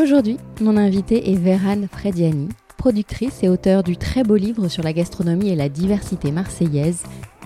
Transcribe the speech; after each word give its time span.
Aujourd'hui, 0.00 0.38
mon 0.62 0.78
invité 0.78 1.30
est 1.30 1.34
Vérane 1.34 1.86
Frediani, 1.86 2.48
productrice 2.78 3.42
et 3.42 3.50
auteure 3.50 3.82
du 3.82 3.98
très 3.98 4.22
beau 4.22 4.36
livre 4.36 4.68
sur 4.68 4.82
la 4.82 4.94
gastronomie 4.94 5.50
et 5.50 5.56
la 5.56 5.68
diversité 5.68 6.32
marseillaise, 6.32 7.02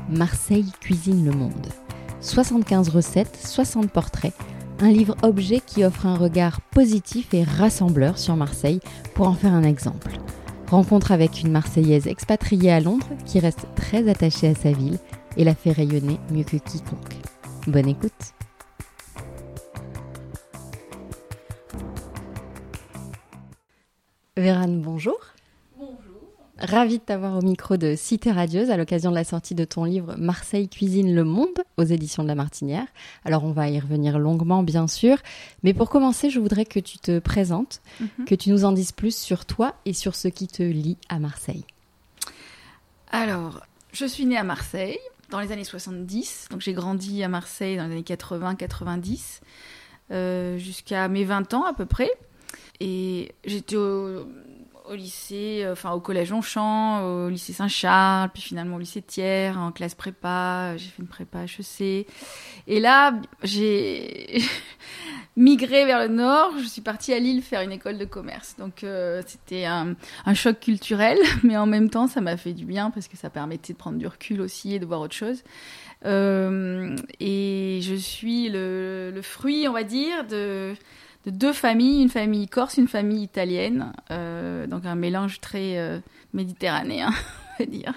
Marseille 0.09 0.71
cuisine 0.81 1.25
le 1.25 1.33
monde. 1.33 1.67
75 2.21 2.91
recettes, 2.91 3.37
60 3.43 3.91
portraits, 3.91 4.35
un 4.79 4.93
livre 4.93 5.17
objet 5.23 5.61
qui 5.67 5.85
offre 5.85 6.07
un 6.07 6.15
regard 6.15 6.61
positif 6.61 7.35
et 7.35 7.43
rassembleur 7.43 8.19
sur 8.19 8.37
Marseille 8.37 8.81
pour 9.15 9.27
en 9.27 9.35
faire 9.35 9.53
un 9.53 9.65
exemple. 9.65 10.13
Rencontre 10.71 11.11
avec 11.11 11.41
une 11.43 11.51
Marseillaise 11.51 12.07
expatriée 12.07 12.71
à 12.71 12.79
Londres 12.79 13.09
qui 13.27 13.41
reste 13.41 13.67
très 13.75 14.09
attachée 14.09 14.49
à 14.49 14.55
sa 14.55 14.71
ville 14.71 14.99
et 15.37 15.43
la 15.43 15.57
fait 15.57 15.73
rayonner 15.73 16.21
mieux 16.31 16.45
que 16.45 16.59
quiconque. 16.59 17.17
Bonne 17.67 17.89
écoute 17.89 18.35
Vérane, 24.45 24.83
bonjour. 24.83 25.17
Bonjour. 25.79 25.97
Ravie 26.59 26.99
de 26.99 27.03
t'avoir 27.03 27.39
au 27.39 27.41
micro 27.41 27.79
de 27.79 27.95
Cité 27.97 28.31
Radieuse 28.31 28.69
à 28.69 28.77
l'occasion 28.77 29.09
de 29.09 29.15
la 29.15 29.25
sortie 29.25 29.55
de 29.55 29.65
ton 29.65 29.85
livre 29.85 30.17
Marseille 30.19 30.69
cuisine 30.69 31.15
le 31.15 31.25
monde 31.25 31.65
aux 31.79 31.83
éditions 31.85 32.23
de 32.23 32.29
la 32.29 32.35
Martinière. 32.35 32.85
Alors 33.25 33.45
on 33.45 33.53
va 33.53 33.71
y 33.71 33.81
revenir 33.81 34.19
longuement 34.19 34.63
bien 34.63 34.87
sûr, 34.87 35.17
mais 35.63 35.73
pour 35.73 35.89
commencer 35.89 36.29
je 36.29 36.41
voudrais 36.41 36.67
que 36.67 36.79
tu 36.79 36.99
te 36.99 37.21
présentes, 37.21 37.81
Mhm. 38.01 38.27
que 38.27 38.35
tu 38.35 38.51
nous 38.51 38.67
en 38.67 38.73
dises 38.73 38.93
plus 38.93 39.17
sur 39.17 39.47
toi 39.47 39.77
et 39.87 39.95
sur 39.95 40.15
ce 40.15 40.29
qui 40.29 40.47
te 40.47 40.63
lie 40.63 40.99
à 41.09 41.19
Marseille. 41.19 41.65
Alors, 43.13 43.63
je 43.95 44.05
suis 44.05 44.27
née 44.27 44.37
à 44.37 44.45
Marseille 44.45 44.99
dans 45.31 45.41
les 45.41 45.53
années 45.53 45.65
70, 45.65 46.49
donc 46.51 46.61
j'ai 46.61 46.75
grandi 46.75 47.23
à 47.25 47.29
Marseille 47.29 47.79
dans 47.79 47.87
les 47.87 47.93
années 47.93 48.03
80-90, 48.03 49.41
euh, 50.11 50.59
jusqu'à 50.59 51.09
mes 51.09 51.25
20 51.25 51.55
ans 51.55 51.65
à 51.65 51.73
peu 51.73 51.87
près. 51.87 52.11
Et 52.81 53.33
j'étais 53.45 53.77
au, 53.77 54.27
lycée, 54.93 55.63
euh, 55.65 55.73
enfin 55.73 55.93
au 55.93 56.01
collège 56.01 56.31
Longchamp, 56.31 57.03
au 57.03 57.29
lycée 57.31 57.53
Saint-Charles, 57.53 58.31
puis 58.33 58.43
finalement 58.43 58.77
au 58.77 58.79
lycée 58.79 59.01
Thiers, 59.01 59.57
en 59.57 59.73
classe 59.73 59.95
prépa, 59.95 60.77
j'ai 60.77 60.89
fait 60.89 61.01
une 61.03 61.09
prépa 61.09 61.45
HEC. 61.45 62.07
Et 62.67 62.81
là, 62.81 63.15
j'ai 63.43 64.43
migré 65.37 65.87
vers 65.87 66.01
le 66.01 66.09
nord, 66.09 66.53
je 66.59 66.67
suis 66.67 66.83
partie 66.83 67.13
à 67.13 67.19
Lille 67.19 67.43
faire 67.43 67.63
une 67.63 67.73
école 67.73 67.99
de 67.99 68.05
commerce. 68.05 68.57
Donc 68.59 68.85
euh, 68.85 69.23
c'était 69.27 69.65
un, 69.65 69.95
choc 70.35 70.61
culturel, 70.61 71.19
mais 71.43 71.57
en 71.57 71.67
même 71.67 71.91
temps, 71.91 72.07
ça 72.07 72.21
m'a 72.21 72.37
fait 72.37 72.53
du 72.53 72.65
bien 72.65 72.91
parce 72.91 73.09
que 73.09 73.17
ça 73.17 73.31
permettait 73.31 73.73
de 73.73 73.79
prendre 73.79 73.99
du 73.99 74.07
recul 74.07 74.41
aussi 74.41 74.75
et 74.75 74.79
de 74.79 74.87
voir 74.87 75.01
autre 75.01 75.15
chose. 75.15 75.43
Euh, 76.05 76.95
et 77.21 77.81
je 77.83 77.95
suis 77.95 78.51
le 78.51 79.21
fruit, 79.23 79.67
on 79.69 79.73
va 79.73 79.85
dire, 79.85 80.27
de, 80.27 80.75
de 81.25 81.31
deux 81.31 81.53
familles, 81.53 82.03
une 82.03 82.11
famille 82.11 82.49
corse, 82.49 82.77
une 82.77 82.89
famille 82.89 83.23
italienne, 83.23 83.93
euh, 84.11 84.67
donc 84.67 84.85
un 84.85 84.95
mélange 84.95 85.41
très 85.41 85.79
euh, 85.79 85.99
méditerranéen, 86.33 87.11
on 87.59 87.65
va 87.65 87.67
dire. 87.67 87.95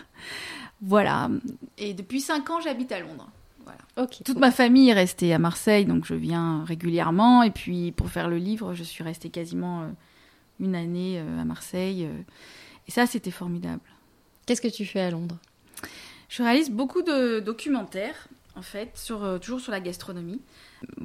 Voilà. 0.81 1.29
Et 1.77 1.93
depuis 1.93 2.21
cinq 2.21 2.49
ans, 2.49 2.61
j'habite 2.61 2.91
à 2.91 2.99
Londres. 2.99 3.29
Voilà. 3.63 3.79
Ok. 3.97 4.23
Toute 4.23 4.39
ma 4.39 4.51
famille 4.51 4.89
est 4.89 4.93
restée 4.93 5.33
à 5.33 5.39
Marseille, 5.39 5.85
donc 5.85 6.05
je 6.05 6.13
viens 6.13 6.63
régulièrement. 6.63 7.43
Et 7.43 7.51
puis 7.51 7.91
pour 7.91 8.09
faire 8.09 8.29
le 8.29 8.37
livre, 8.37 8.73
je 8.73 8.83
suis 8.83 9.03
restée 9.03 9.29
quasiment 9.29 9.81
euh, 9.81 9.87
une 10.59 10.75
année 10.75 11.19
à 11.19 11.43
Marseille. 11.43 12.07
et 12.87 12.91
ça, 12.91 13.05
c'était 13.05 13.31
formidable. 13.31 13.81
Qu'est-ce 14.45 14.61
que 14.61 14.67
tu 14.67 14.85
fais 14.85 15.01
à 15.01 15.11
Londres? 15.11 15.37
Je 16.29 16.41
réalise 16.41 16.71
beaucoup 16.71 17.03
de 17.03 17.39
documentaires, 17.39 18.27
en 18.55 18.61
fait, 18.61 18.91
sur, 18.95 19.39
toujours 19.39 19.59
sur 19.59 19.71
la 19.71 19.79
gastronomie. 19.79 20.41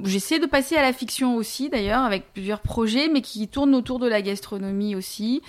J'essaie 0.03 0.39
de 0.39 0.45
passer 0.45 0.75
à 0.75 0.81
la 0.81 0.93
fiction 0.93 1.35
aussi, 1.35 1.69
d'ailleurs, 1.69 2.03
avec 2.03 2.31
plusieurs 2.33 2.59
projets, 2.59 3.09
mais 3.09 3.21
qui 3.21 3.47
tournent 3.47 3.73
autour 3.73 3.99
de 3.99 4.07
la 4.07 4.21
gastronomie 4.21 4.95
aussi. 4.95 5.41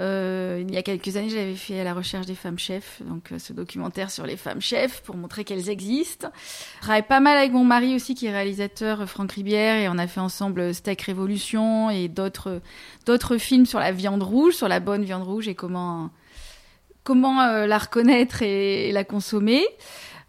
Euh, 0.00 0.64
il 0.66 0.74
y 0.74 0.76
a 0.76 0.82
quelques 0.82 1.16
années, 1.16 1.28
j'avais 1.28 1.54
fait 1.54 1.80
à 1.80 1.84
la 1.84 1.94
recherche 1.94 2.26
des 2.26 2.34
femmes 2.34 2.58
chefs, 2.58 3.00
donc 3.06 3.30
euh, 3.30 3.38
ce 3.38 3.52
documentaire 3.52 4.10
sur 4.10 4.26
les 4.26 4.36
femmes 4.36 4.60
chefs 4.60 5.02
pour 5.02 5.16
montrer 5.16 5.44
qu'elles 5.44 5.70
existent. 5.70 6.30
Je 6.78 6.82
travaille 6.82 7.06
pas 7.06 7.20
mal 7.20 7.38
avec 7.38 7.52
mon 7.52 7.62
mari 7.62 7.94
aussi, 7.94 8.16
qui 8.16 8.26
est 8.26 8.32
réalisateur, 8.32 9.02
euh, 9.02 9.06
Franck 9.06 9.32
Ribière, 9.32 9.76
et 9.76 9.88
on 9.88 9.98
a 9.98 10.08
fait 10.08 10.20
ensemble 10.20 10.74
Steak 10.74 11.02
Révolution 11.02 11.90
et 11.90 12.08
d'autres 12.08 12.60
films 13.38 13.66
sur 13.66 13.78
la 13.78 13.92
viande 13.92 14.24
rouge, 14.24 14.54
sur 14.54 14.66
la 14.66 14.80
bonne 14.80 15.04
viande 15.04 15.22
rouge 15.22 15.46
et 15.46 15.54
comment 15.54 16.10
la 17.06 17.78
reconnaître 17.78 18.42
et 18.42 18.90
la 18.90 19.04
consommer. 19.04 19.64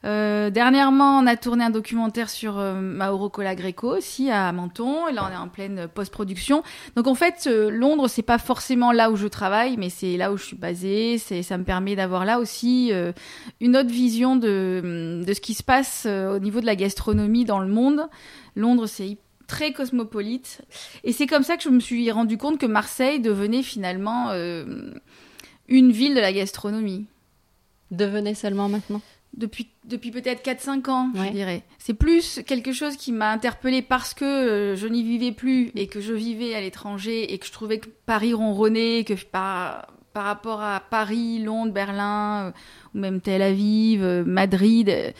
Euh, 0.05 0.51
dernièrement, 0.51 1.17
on 1.17 1.25
a 1.25 1.35
tourné 1.35 1.63
un 1.63 1.69
documentaire 1.71 2.29
sur 2.29 2.59
euh, 2.59 2.79
Mauro 2.79 3.29
Colagreco 3.29 3.97
aussi 3.97 4.29
à 4.29 4.51
Menton. 4.51 5.07
Là, 5.07 5.27
on 5.27 5.33
est 5.33 5.37
en 5.37 5.47
pleine 5.47 5.87
post-production. 5.87 6.63
Donc 6.95 7.07
en 7.07 7.15
fait, 7.15 7.47
euh, 7.47 7.71
Londres, 7.71 8.07
c'est 8.07 8.21
pas 8.21 8.37
forcément 8.37 8.91
là 8.91 9.09
où 9.09 9.15
je 9.15 9.27
travaille, 9.27 9.77
mais 9.77 9.89
c'est 9.89 10.15
là 10.17 10.31
où 10.31 10.37
je 10.37 10.43
suis 10.43 10.55
basée. 10.55 11.17
Ça 11.17 11.57
me 11.57 11.63
permet 11.63 11.95
d'avoir 11.95 12.25
là 12.25 12.39
aussi 12.39 12.91
euh, 12.91 13.13
une 13.61 13.75
autre 13.75 13.89
vision 13.89 14.35
de, 14.35 15.23
ce 15.27 15.41
qui 15.41 15.55
se 15.55 15.63
passe 15.63 16.05
au 16.05 16.39
niveau 16.39 16.61
de 16.61 16.65
la 16.65 16.75
gastronomie 16.75 17.45
dans 17.45 17.59
le 17.59 17.67
monde. 17.67 18.07
Londres, 18.55 18.85
c'est 18.85 19.17
très 19.47 19.73
cosmopolite. 19.73 20.61
Et 21.03 21.13
c'est 21.13 21.27
comme 21.27 21.43
ça 21.43 21.57
que 21.57 21.63
je 21.63 21.69
me 21.69 21.79
suis 21.79 22.11
rendu 22.11 22.37
compte 22.37 22.59
que 22.59 22.65
Marseille 22.65 23.19
devenait 23.19 23.63
finalement 23.63 24.31
une 25.67 25.91
ville 25.91 26.15
de 26.15 26.19
la 26.19 26.33
gastronomie. 26.33 27.05
Devenez 27.91 28.35
seulement 28.35 28.69
maintenant? 28.69 29.01
Depuis, 29.37 29.67
depuis 29.83 30.11
peut-être 30.11 30.41
4-5 30.43 30.89
ans, 30.89 31.09
Ouais. 31.13 31.27
je 31.27 31.31
dirais. 31.33 31.63
C'est 31.77 31.93
plus 31.93 32.39
quelque 32.47 32.71
chose 32.71 32.95
qui 32.95 33.11
m'a 33.11 33.31
interpellée 33.31 33.81
parce 33.81 34.13
que 34.13 34.23
euh, 34.23 34.75
je 34.77 34.87
n'y 34.87 35.03
vivais 35.03 35.33
plus 35.33 35.71
et 35.75 35.87
que 35.87 35.99
je 35.99 36.13
vivais 36.13 36.55
à 36.55 36.61
l'étranger 36.61 37.33
et 37.33 37.37
que 37.37 37.45
je 37.45 37.51
trouvais 37.51 37.79
que 37.79 37.89
Paris 38.05 38.33
ronronnait, 38.33 39.03
que 39.03 39.13
par, 39.25 39.87
par 40.13 40.23
rapport 40.23 40.61
à 40.61 40.79
Paris, 40.89 41.39
Londres, 41.43 41.73
Berlin, 41.73 42.45
euh, 42.47 42.51
ou 42.95 42.99
même 42.99 43.19
Tel 43.19 43.41
Aviv, 43.41 44.01
euh, 44.03 44.23
Madrid, 44.25 45.13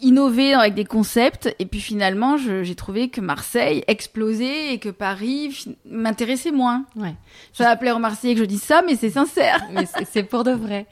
innover 0.00 0.54
avec 0.54 0.72
des 0.74 0.84
concepts. 0.86 1.54
Et 1.58 1.66
puis 1.66 1.80
finalement, 1.80 2.36
j'ai 2.38 2.74
trouvé 2.74 3.10
que 3.10 3.20
Marseille 3.20 3.84
explosait 3.88 4.72
et 4.72 4.78
que 4.78 4.88
Paris 4.88 5.66
m'intéressait 5.84 6.52
moins. 6.52 6.86
Ouais. 6.96 7.14
Ça 7.52 7.64
va 7.64 7.76
plaire 7.76 7.96
aux 7.96 8.00
Marseillais 8.00 8.34
que 8.34 8.40
je 8.40 8.44
dis 8.46 8.58
ça, 8.58 8.82
mais 8.86 8.96
c'est 8.96 9.10
sincère. 9.10 9.60
Mais 9.72 9.84
c'est- 9.84 10.06
c'est 10.10 10.22
pour 10.22 10.44
de 10.44 10.52
vrai. 10.52 10.86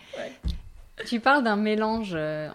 Tu 1.06 1.20
parles 1.20 1.44
d'un 1.44 1.56
mélange. 1.56 2.12
euh, 2.14 2.48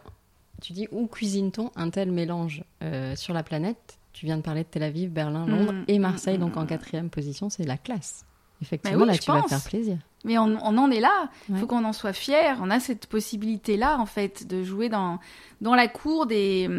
tu 0.61 0.73
dis 0.73 0.87
où 0.91 1.07
cuisine-t-on 1.07 1.71
un 1.75 1.89
tel 1.89 2.11
mélange 2.11 2.63
euh, 2.83 3.15
sur 3.15 3.33
la 3.33 3.43
planète? 3.43 3.97
Tu 4.13 4.25
viens 4.27 4.37
de 4.37 4.41
parler 4.43 4.61
de 4.63 4.67
Tel 4.69 4.83
Aviv, 4.83 5.09
Berlin, 5.11 5.45
Londres 5.47 5.73
Mm, 5.73 5.83
et 5.87 5.97
mm, 5.97 6.01
Marseille, 6.01 6.37
mm, 6.37 6.41
donc 6.41 6.57
en 6.57 6.65
quatrième 6.65 7.09
position, 7.09 7.49
c'est 7.49 7.63
la 7.65 7.77
classe. 7.77 8.25
Effectivement, 8.61 9.01
oui, 9.01 9.07
là, 9.07 9.13
je 9.13 9.19
tu 9.21 9.31
vas 9.31 9.41
pense. 9.41 9.49
faire 9.49 9.63
plaisir. 9.63 9.97
Mais 10.23 10.37
on, 10.37 10.57
on 10.63 10.77
en 10.77 10.89
est 10.89 11.01
là. 11.01 11.29
Il 11.49 11.55
Ouais. 11.55 11.59
faut 11.59 11.67
qu'on 11.67 11.83
en 11.83 11.91
soit 11.91 12.13
fier. 12.13 12.57
On 12.61 12.69
a 12.69 12.79
cette 12.79 13.07
possibilité-là, 13.07 13.97
en 13.99 14.05
fait, 14.05 14.47
de 14.47 14.63
jouer 14.63 14.87
dans, 14.87 15.19
dans 15.59 15.75
la 15.75 15.89
cour 15.89 16.27
des, 16.27 16.69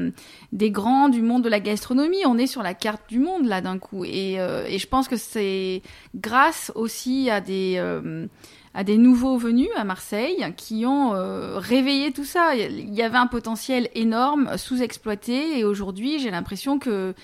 des 0.53 0.71
grands 0.71 1.11
du 1.11 1.21
monde 1.21 1.45
de 1.45 1.51
la 1.51 1.61
gastronomie. 1.61 2.25
On 2.25 2.39
est 2.39 2.47
sur 2.47 2.63
la 2.63 2.73
carte 2.73 3.03
du 3.11 3.19
monde, 3.19 3.45
là, 3.45 3.61
d'un 3.61 3.79
coup. 3.79 4.05
Et, 4.07 4.41
euh, 4.41 4.65
et 4.67 4.79
je 4.79 4.87
pense 4.87 5.09
que 5.09 5.17
c'est 5.19 5.83
grâce 6.15 6.73
aussi 6.75 7.29
à 7.29 7.43
des, 7.43 7.75
euh, 7.77 8.27
à 8.75 8.85
des 8.85 8.99
nouveaux 8.99 9.39
venus 9.39 9.71
à 9.77 9.85
Marseille 9.85 10.53
qui 10.57 10.85
ont 10.85 11.15
euh, 11.15 11.59
réveillé 11.59 12.13
tout 12.13 12.25
ça. 12.25 12.55
Il 12.57 12.93
y 12.93 13.03
avait 13.03 13.19
un 13.19 13.29
potentiel 13.29 13.89
énorme, 13.95 14.57
sous-exploité. 14.59 15.59
Et 15.59 15.65
aujourd'hui, 15.65 16.19
j'ai 16.19 16.31
l'impression 16.31 16.79
que 16.79 17.15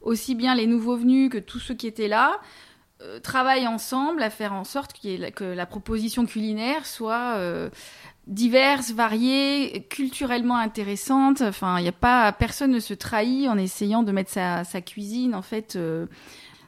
aussi 0.00 0.34
bien 0.34 0.54
les 0.54 0.66
nouveaux 0.66 0.96
venus 0.96 1.30
que 1.30 1.38
tous 1.38 1.58
ceux 1.58 1.74
qui 1.74 1.86
étaient 1.86 2.08
là 2.08 2.40
euh, 3.02 3.18
travaillent 3.18 3.66
ensemble 3.66 4.22
à 4.22 4.28
faire 4.28 4.52
en 4.52 4.64
sorte 4.64 4.92
que 4.92 5.44
la 5.44 5.66
proposition 5.66 6.26
culinaire 6.26 6.84
soit 6.84 7.36
euh, 7.36 7.70
diverse, 8.26 8.92
variée, 8.92 9.86
culturellement 9.88 10.56
intéressante. 10.56 11.40
Enfin, 11.40 11.80
il 11.80 11.88
a 11.88 11.92
pas 11.92 12.30
personne 12.32 12.72
ne 12.72 12.80
se 12.80 12.92
trahit 12.92 13.48
en 13.48 13.56
essayant 13.56 14.02
de 14.02 14.12
mettre 14.12 14.30
sa, 14.30 14.64
cuisine 14.82 15.34
en 15.34 15.40
fait 15.40 15.76
euh, 15.76 16.06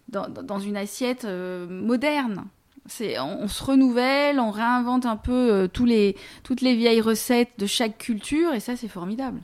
dans, 0.08 0.58
une 0.58 0.76
assiette 0.76 1.26
moderne. 1.26 2.46
C'est, 2.86 3.18
on, 3.18 3.42
on 3.42 3.48
se 3.48 3.62
renouvelle, 3.62 4.40
on 4.40 4.50
réinvente 4.50 5.06
un 5.06 5.16
peu 5.16 5.52
euh, 5.52 5.68
tous 5.68 5.84
les, 5.84 6.16
toutes 6.42 6.60
les 6.60 6.74
vieilles 6.74 7.00
recettes 7.00 7.50
de 7.58 7.66
chaque 7.66 7.98
culture 7.98 8.52
et 8.54 8.60
ça 8.60 8.76
c'est 8.76 8.88
formidable. 8.88 9.40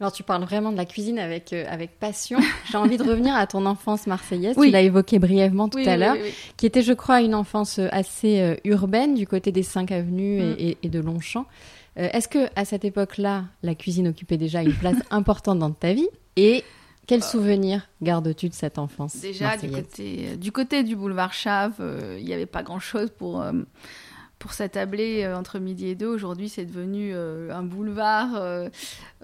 Alors 0.00 0.12
tu 0.12 0.22
parles 0.22 0.42
vraiment 0.42 0.72
de 0.72 0.76
la 0.76 0.84
cuisine 0.84 1.18
avec, 1.18 1.52
euh, 1.52 1.64
avec 1.68 1.98
passion. 1.98 2.38
J'ai 2.70 2.76
envie 2.76 2.96
de 2.96 3.04
revenir 3.04 3.34
à 3.34 3.46
ton 3.46 3.64
enfance 3.64 4.06
marseillaise. 4.06 4.56
Tu 4.56 4.70
l'as 4.70 4.82
évoqué 4.82 5.18
brièvement 5.18 5.68
tout 5.68 5.78
à 5.78 5.96
l'heure, 5.96 6.16
qui 6.56 6.66
était, 6.66 6.82
je 6.82 6.92
crois, 6.92 7.20
une 7.20 7.34
enfance 7.34 7.78
euh, 7.78 7.88
assez 7.92 8.40
euh, 8.40 8.56
urbaine 8.64 9.14
du 9.14 9.26
côté 9.26 9.52
des 9.52 9.62
cinq 9.62 9.92
avenues 9.92 10.40
et, 10.58 10.76
mm. 10.84 10.88
de 10.88 11.00
Longchamp. 11.00 11.46
Est-ce 11.96 12.26
que 12.26 12.48
à 12.56 12.64
cette 12.64 12.84
époque-là, 12.84 13.44
la 13.62 13.76
cuisine 13.76 14.08
occupait 14.08 14.36
déjà 14.36 14.62
une 14.62 14.74
place 14.74 14.96
importante 15.10 15.60
dans 15.60 15.70
ta 15.70 15.92
vie 15.92 16.08
Et 16.34 16.64
quel 17.06 17.22
souvenir 17.22 17.88
gardes-tu 18.02 18.48
de 18.48 18.54
cette 18.54 18.78
enfance 18.78 19.16
Déjà, 19.16 19.56
du 19.56 19.70
côté, 19.70 20.36
du 20.36 20.52
côté 20.52 20.82
du 20.82 20.96
boulevard 20.96 21.32
Chave, 21.32 21.74
il 22.18 22.24
n'y 22.24 22.32
avait 22.32 22.46
pas 22.46 22.62
grand-chose 22.62 23.10
pour 23.10 23.44
pour 24.44 24.52
s'attabler 24.52 25.22
euh, 25.22 25.38
entre 25.38 25.58
midi 25.58 25.86
et 25.86 25.94
deux. 25.94 26.06
Aujourd'hui, 26.06 26.50
c'est 26.50 26.66
devenu 26.66 27.12
euh, 27.14 27.50
un 27.50 27.62
boulevard, 27.62 28.34
euh, 28.34 28.68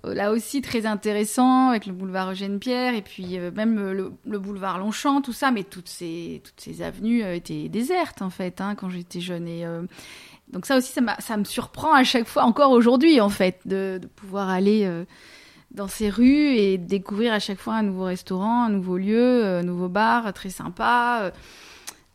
là 0.03 0.33
aussi 0.33 0.63
très 0.63 0.87
intéressant, 0.87 1.69
avec 1.69 1.85
le 1.85 1.93
boulevard 1.93 2.31
Eugène 2.31 2.59
Pierre, 2.59 2.95
et 2.95 3.03
puis 3.03 3.39
même 3.39 3.93
le, 3.93 4.39
boulevard 4.39 4.79
Longchamp, 4.79 5.21
tout 5.21 5.35
ça. 5.35 5.51
Mais 5.51 5.63
toutes 5.63 5.91
ces, 5.91 6.41
toutes 6.43 6.59
ces 6.59 6.81
avenues 6.81 7.23
étaient 7.35 7.69
désertes, 7.69 8.23
en 8.23 8.31
fait, 8.31 8.63
hein, 8.63 8.75
quand 8.75 8.89
j'étais 8.89 9.21
jeune. 9.21 9.47
Et, 9.47 9.67
donc 10.49 10.65
ça 10.65 10.79
aussi, 10.79 10.91
ça, 10.91 11.03
ça, 11.19 11.37
me 11.37 11.45
surprend 11.45 11.93
à 11.93 12.03
chaque 12.03 12.27
fois, 12.27 12.45
encore 12.45 12.71
aujourd'hui, 12.71 13.21
en 13.21 13.29
fait, 13.29 13.61
de, 13.67 14.01
pouvoir 14.17 14.49
aller 14.49 14.91
dans 15.71 15.89
ces 15.89 16.11
rues 16.11 16.57
et 16.57 16.79
découvrir 16.79 17.33
à 17.33 17.39
chaque 17.39 17.59
fois 17.59 17.75
un 17.75 17.83
nouveau 17.83 18.05
restaurant, 18.05 18.65
un 18.65 18.71
nouveau 18.71 18.99
lieu, 18.99 19.45
un 19.45 19.63
nouveau 19.63 19.89
bar 19.89 20.33
très 20.33 20.51
sympa. 20.51 21.33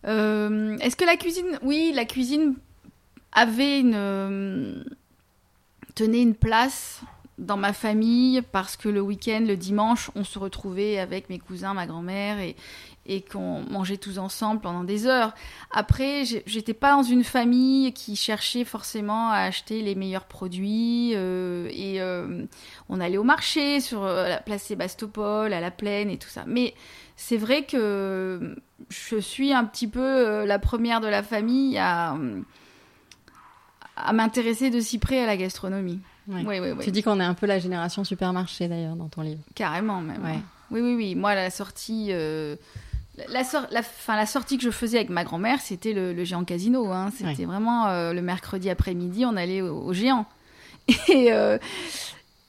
Est-ce 0.04 0.96
que 0.96 1.06
la 1.06 1.16
cuisine, 1.16 1.60
oui, 1.64 1.92
la 1.96 2.06
cuisine 2.06 2.56
avait 3.36 3.80
une 3.80 3.96
euh, 3.96 4.84
tenait 5.94 6.22
une 6.22 6.36
place 6.36 7.02
dans 7.38 7.58
ma 7.58 7.74
famille 7.74 8.42
parce 8.52 8.78
que 8.78 8.90
le 8.90 9.02
week-end, 9.02 9.44
le 9.46 9.58
dimanche, 9.58 10.10
on 10.16 10.24
se 10.24 10.40
retrouvait 10.40 11.00
avec 11.00 11.30
mes 11.30 11.38
cousins, 11.38 11.74
ma 11.74 11.86
grand-mère 11.86 12.40
et, 12.40 12.56
et 13.06 13.22
qu'on 13.22 13.62
mangeait 13.70 13.98
tous 13.98 14.18
ensemble 14.18 14.62
pendant 14.62 14.84
des 14.84 15.06
heures. 15.06 15.34
Après, 15.72 16.24
j'étais 16.46 16.74
pas 16.74 16.92
dans 16.92 17.04
une 17.04 17.24
famille 17.24 17.94
qui 17.94 18.16
cherchait 18.16 18.66
forcément 18.66 19.30
à 19.30 19.40
acheter 19.40 19.82
les 19.82 19.96
meilleurs 19.96 20.26
produits 20.26 21.12
euh, 21.16 21.68
et 21.72 22.02
euh, 22.02 22.46
on 22.90 23.00
allait 23.00 23.18
au 23.18 23.24
marché 23.24 23.80
sur 23.80 24.04
la 24.06 24.40
place 24.40 24.64
Sébastopol, 24.64 25.54
à 25.54 25.62
la 25.62 25.72
plaine 25.72 26.10
et 26.10 26.18
tout 26.18 26.30
ça. 26.30 26.44
Mais 26.48 26.74
c'est 27.16 27.38
vrai 27.38 27.64
que 27.64 28.56
je 28.90 29.18
suis 29.18 29.54
un 29.54 29.66
petit 29.66 29.88
peu 29.88 30.46
la 30.46 30.60
première 30.60 31.02
de 31.02 31.08
la 31.08 31.24
famille 31.24 31.78
à 31.78 32.18
à 33.96 34.14
m'intéresser 34.14 34.70
de 34.70 34.80
si 34.80 35.00
près 35.00 35.22
à 35.22 35.26
la 35.26 35.38
gastronomie. 35.38 36.00
Oui, 36.28 36.44
oui, 36.48 36.74
Tu 36.82 36.92
dis 36.92 37.04
qu'on 37.04 37.20
est 37.20 37.26
un 37.26 37.34
peu 37.36 37.46
la 37.46 37.60
génération 37.60 38.04
supermarché 38.04 38.68
d'ailleurs 38.68 38.96
dans 38.96 39.08
ton 39.08 39.22
livre. 39.22 39.42
Carrément 39.54 40.02
même. 40.02 40.22
Oui, 40.72 40.82
oui, 40.82 40.96
oui. 40.96 41.16
Moi, 41.16 41.36
la 41.36 41.52
sortie, 41.52 42.08
euh, 42.10 42.56
la, 43.30 43.44
la, 43.72 43.84
fin, 43.84 44.16
la 44.16 44.26
sortie 44.26 44.58
que 44.58 44.64
je 44.64 44.72
faisais 44.72 44.98
avec 44.98 45.10
ma 45.10 45.24
grand-mère, 45.24 45.62
c'était 45.62 45.94
le, 45.94 46.24
géant 46.24 46.44
casino. 46.44 46.92
Hein. 46.92 47.12
C'était 47.18 47.46
vraiment 47.46 47.88
euh, 47.88 48.14
le 48.14 48.22
mercredi 48.22 48.70
après-midi, 48.70 49.26
on 49.26 49.36
allait 49.36 49.62
au, 49.62 49.94
géant. 49.94 50.26
Et 51.08 51.32
euh, 51.32 51.58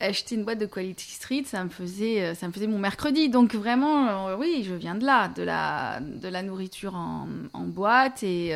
acheter 0.00 0.34
une 0.34 0.44
boîte 0.44 0.58
de 0.58 0.66
Quality 0.66 1.10
Street, 1.10 1.44
ça 1.46 1.64
me 1.64 1.70
faisait, 1.70 2.34
ça 2.34 2.48
me 2.48 2.52
faisait 2.52 2.66
mon 2.66 2.78
mercredi. 2.78 3.28
Donc 3.28 3.54
vraiment, 3.54 4.34
oui, 4.36 4.64
je 4.68 4.74
viens 4.74 4.94
de 4.94 5.06
là, 5.06 5.28
de 5.28 5.42
la, 5.42 6.00
de 6.00 6.28
la 6.28 6.42
nourriture 6.42 6.94
en, 6.94 7.28
en 7.52 7.64
boîte 7.64 8.22
et 8.22 8.54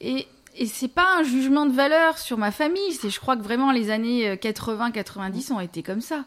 et 0.00 0.26
et 0.56 0.66
c'est 0.66 0.88
pas 0.88 1.18
un 1.18 1.22
jugement 1.22 1.66
de 1.66 1.72
valeur 1.72 2.18
sur 2.18 2.38
ma 2.38 2.50
famille. 2.50 2.92
C'est, 2.92 3.10
je 3.10 3.20
crois 3.20 3.36
que 3.36 3.42
vraiment 3.42 3.72
les 3.72 3.90
années 3.90 4.34
80-90 4.34 5.52
euh, 5.52 5.54
ont 5.54 5.60
été 5.60 5.82
comme 5.82 6.00
ça. 6.00 6.24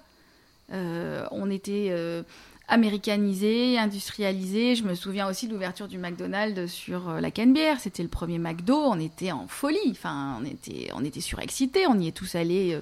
Euh, 0.71 1.25
on 1.31 1.51
était 1.51 1.89
euh, 1.91 2.23
américanisé, 2.67 3.77
industrialisé. 3.77 4.75
Je 4.75 4.83
me 4.83 4.95
souviens 4.95 5.27
aussi 5.29 5.47
de 5.47 5.53
l'ouverture 5.53 5.87
du 5.87 5.97
McDonald's 5.97 6.71
sur 6.71 7.09
la 7.19 7.31
Canebière. 7.31 7.79
C'était 7.79 8.03
le 8.03 8.09
premier 8.09 8.39
McDo. 8.39 8.75
On 8.75 8.99
était 8.99 9.31
en 9.31 9.47
folie. 9.47 9.77
Enfin, 9.91 10.37
on 10.41 10.45
était, 10.45 10.89
on 10.93 11.03
était 11.03 11.21
surexcités. 11.21 11.85
On 11.87 11.99
y 11.99 12.07
est 12.07 12.11
tous 12.11 12.35
allés 12.35 12.79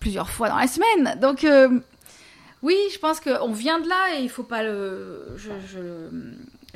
plusieurs 0.00 0.30
fois 0.30 0.48
dans 0.48 0.58
la 0.58 0.66
semaine. 0.66 1.18
Donc, 1.20 1.46
oui, 2.62 2.76
je 2.92 2.98
pense 2.98 3.20
qu'on 3.20 3.52
vient 3.52 3.80
de 3.80 3.88
là 3.88 4.18
et 4.18 4.22
il 4.22 4.28
faut 4.28 4.42
pas 4.42 4.62
le. 4.62 5.34
Je, 5.36 5.50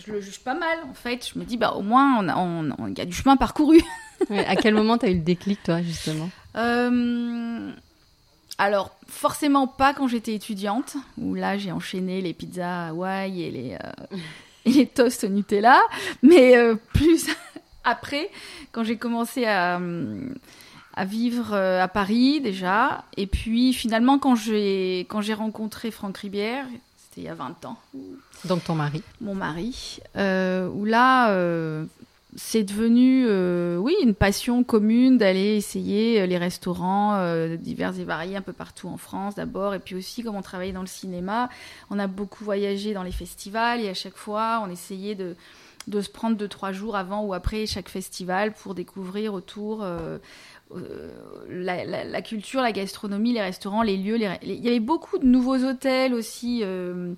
je 0.00 0.12
le 0.12 0.21
juge 0.21 0.41
pas 0.41 0.55
mal 0.55 0.79
en 0.88 0.94
fait. 0.94 1.31
Je 1.32 1.38
me 1.38 1.44
dis, 1.44 1.56
bah 1.56 1.73
au 1.73 1.82
moins, 1.82 2.23
il 2.23 2.32
on, 2.37 2.71
on, 2.79 2.88
y 2.88 3.00
a 3.00 3.05
du 3.05 3.12
chemin 3.12 3.37
parcouru. 3.37 3.81
à 4.31 4.56
quel 4.56 4.75
moment 4.75 4.99
tu 4.99 5.06
as 5.06 5.11
eu 5.11 5.15
le 5.15 5.21
déclic, 5.21 5.62
toi, 5.62 5.82
justement? 5.82 6.31
Euh, 6.56 7.71
Alors, 8.61 8.91
forcément 9.07 9.67
pas 9.67 9.95
quand 9.95 10.07
j'étais 10.07 10.35
étudiante, 10.35 10.99
où 11.17 11.35
là 11.35 11.57
j'ai 11.57 11.73
enchaîné 11.73 12.21
les 12.21 12.35
pizzas 12.35 12.89
Hawaï 12.89 13.43
et 13.43 13.51
les, 13.51 13.73
euh, 13.73 14.17
et 14.67 14.71
les 14.71 14.87
toasts 14.87 15.25
Nutella, 15.25 15.81
mais 16.23 16.59
euh, 16.59 16.75
plus 16.93 17.27
après, 17.85 18.29
quand 18.71 18.85
j'ai 18.85 18.99
commencé 18.99 19.47
à, 19.47 19.81
à 20.93 21.05
vivre 21.07 21.55
à 21.55 21.89
Paris 21.89 22.43
déjà, 22.43 23.05
et 23.17 23.27
puis 23.27 23.73
finalement 23.73 24.19
quand 24.19 24.35
j'ai 24.35 25.06
rencontré 25.35 25.91
Franck 25.91 26.19
Ribière, 26.19 26.67
c'était 27.11 27.23
il 27.23 27.25
y 27.25 27.29
a 27.29 27.35
20 27.35 27.65
ans. 27.65 27.79
Donc 28.45 28.65
ton 28.65 28.75
mari 28.75 29.03
Mon 29.21 29.35
mari. 29.35 29.99
Euh, 30.17 30.69
où 30.69 30.85
là, 30.85 31.31
euh, 31.31 31.85
c'est 32.43 32.65
devenu, 32.65 33.27
euh, 33.29 33.77
oui, 33.77 33.95
une 34.03 34.15
passion 34.15 34.65
commune 34.65 35.19
d'aller 35.19 35.57
essayer 35.57 36.27
les 36.27 36.39
restaurants 36.39 37.21
divers 37.57 37.99
et 38.01 38.05
variés 38.05 38.37
un 38.37 38.43
peu 38.43 38.53
partout 38.53 38.89
en 38.89 38.97
France 38.97 39.35
d'abord. 39.35 39.75
Et 39.75 39.79
puis 39.79 39.95
aussi, 39.95 40.23
comme 40.23 40.37
on 40.37 40.43
travaillait 40.43 40.73
dans 40.73 40.81
le 40.81 40.87
cinéma, 40.87 41.49
on 41.91 41.99
a 41.99 42.07
beaucoup 42.07 42.45
voyagé 42.45 42.95
dans 42.95 43.03
les 43.03 43.13
festivals 43.13 43.81
et 43.81 43.89
à 43.89 43.95
chaque 43.95 44.17
fois, 44.17 44.63
on 44.65 44.71
essayait 44.71 45.15
de, 45.15 45.37
de 45.87 46.01
se 46.01 46.09
prendre 46.11 46.37
deux, 46.37 46.49
trois 46.49 46.73
jours 46.73 46.97
avant 46.97 47.23
ou 47.25 47.35
après 47.35 47.67
chaque 47.67 47.89
festival 47.89 48.53
pour 48.53 48.75
découvrir 48.75 49.35
autour 49.35 49.85
euh, 50.77 51.11
la, 51.49 52.23
culture, 52.23 52.63
la 52.63 52.73
gastronomie, 52.73 53.33
les 53.33 53.41
restaurants, 53.41 53.83
les 53.83 53.97
lieux. 53.97 54.19
Il 54.43 54.65
y 54.65 54.69
avait 54.69 54.81
beaucoup 54.81 55.19
de 55.19 55.27
nouveaux 55.27 55.59
hôtels 55.65 56.15
aussi 56.15 56.61
euh, 56.63 57.15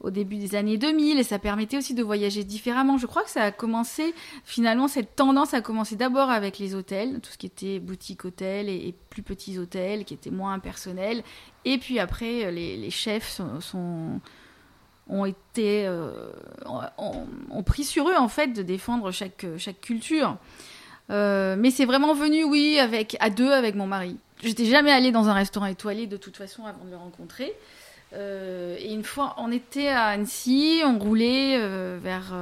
au 0.00 0.10
début 0.10 0.36
des 0.36 0.54
années 0.54 0.78
2000 0.78 1.18
et 1.18 1.22
ça 1.22 1.38
permettait 1.38 1.76
aussi 1.76 1.94
de 1.94 2.02
voyager 2.02 2.44
différemment. 2.44 2.98
Je 2.98 3.06
crois 3.06 3.22
que 3.22 3.30
ça 3.30 3.42
a 3.42 3.50
commencé, 3.52 4.14
finalement, 4.44 4.88
cette 4.88 5.14
tendance 5.14 5.54
a 5.54 5.60
commencé 5.60 5.96
d'abord 5.96 6.30
avec 6.30 6.58
les 6.58 6.74
hôtels, 6.74 7.20
tout 7.20 7.30
ce 7.30 7.38
qui 7.38 7.46
était 7.46 7.78
boutique 7.78 8.24
hôtel 8.24 8.68
et, 8.68 8.94
plus 9.10 9.22
petits 9.22 9.58
hôtels 9.58 10.04
qui 10.04 10.14
étaient 10.14 10.30
moins 10.30 10.58
personnels. 10.58 11.22
Et 11.64 11.78
puis 11.78 11.98
après, 11.98 12.50
les, 12.52 12.90
chefs 12.90 13.40
ont 15.08 15.24
été 15.24 15.86
euh, 15.86 16.30
ont, 16.96 17.62
pris 17.62 17.84
sur 17.84 18.08
eux 18.08 18.16
en 18.16 18.28
fait 18.28 18.48
de 18.48 18.62
défendre 18.62 19.10
chaque, 19.10 19.44
chaque 19.58 19.80
culture. 19.80 20.36
Euh, 21.10 21.56
mais 21.58 21.70
c'est 21.70 21.84
vraiment 21.84 22.14
venu, 22.14 22.44
oui, 22.44 22.78
avec 22.78 23.16
à 23.20 23.30
deux 23.30 23.50
avec 23.50 23.74
mon 23.74 23.86
mari. 23.86 24.16
J'étais 24.42 24.64
jamais 24.64 24.92
allée 24.92 25.12
dans 25.12 25.28
un 25.28 25.34
restaurant 25.34 25.66
étoilé 25.66 26.06
de 26.06 26.16
toute 26.16 26.36
façon 26.36 26.64
avant 26.64 26.84
de 26.84 26.90
le 26.90 26.96
rencontrer. 26.96 27.52
Euh, 28.12 28.76
et 28.78 28.92
une 28.92 29.04
fois, 29.04 29.34
on 29.38 29.52
était 29.52 29.88
à 29.88 30.06
Annecy, 30.06 30.82
on 30.84 30.98
roulait 30.98 31.56
euh, 31.58 31.98
vers 32.00 32.34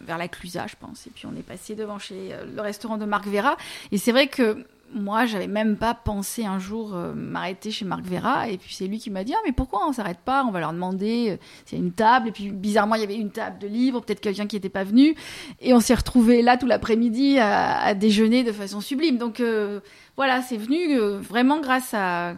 vers 0.00 0.18
la 0.18 0.28
Clusa, 0.28 0.66
je 0.66 0.74
pense. 0.80 1.06
Et 1.06 1.10
puis 1.10 1.26
on 1.26 1.36
est 1.36 1.46
passé 1.46 1.74
devant 1.74 1.98
chez 1.98 2.32
le 2.54 2.60
restaurant 2.60 2.98
de 2.98 3.04
Marc 3.04 3.26
Vera. 3.26 3.56
Et 3.92 3.98
c'est 3.98 4.12
vrai 4.12 4.26
que 4.26 4.64
moi, 4.94 5.26
j'avais 5.26 5.46
même 5.46 5.76
pas 5.76 5.94
pensé 5.94 6.44
un 6.44 6.58
jour 6.58 6.94
euh, 6.94 7.12
m'arrêter 7.14 7.70
chez 7.70 7.84
Marc 7.84 8.04
Vera. 8.04 8.48
Et 8.48 8.58
puis 8.58 8.74
c'est 8.74 8.86
lui 8.86 8.98
qui 8.98 9.10
m'a 9.10 9.24
dit 9.24 9.32
Ah, 9.34 9.40
mais 9.44 9.52
pourquoi 9.52 9.86
on 9.86 9.92
s'arrête 9.92 10.18
pas? 10.18 10.44
On 10.44 10.50
va 10.50 10.60
leur 10.60 10.72
demander 10.72 11.30
euh, 11.30 11.36
s'il 11.64 11.78
y 11.78 11.80
a 11.80 11.84
une 11.84 11.92
table. 11.92 12.28
Et 12.28 12.32
puis 12.32 12.50
bizarrement, 12.50 12.94
il 12.96 13.00
y 13.00 13.04
avait 13.04 13.16
une 13.16 13.30
table 13.30 13.58
de 13.58 13.66
livres, 13.66 14.00
peut-être 14.00 14.20
quelqu'un 14.20 14.46
qui 14.46 14.56
n'était 14.56 14.68
pas 14.68 14.84
venu. 14.84 15.14
Et 15.60 15.72
on 15.74 15.80
s'est 15.80 15.94
retrouvés 15.94 16.42
là 16.42 16.56
tout 16.56 16.66
l'après-midi 16.66 17.38
à, 17.38 17.94
déjeuner 17.94 18.44
de 18.44 18.52
façon 18.52 18.80
sublime. 18.80 19.18
Donc 19.18 19.40
euh, 19.40 19.80
voilà, 20.16 20.42
c'est 20.42 20.56
venu 20.56 20.98
vraiment 20.98 21.60
grâce 21.60 21.94
à, 21.94 22.34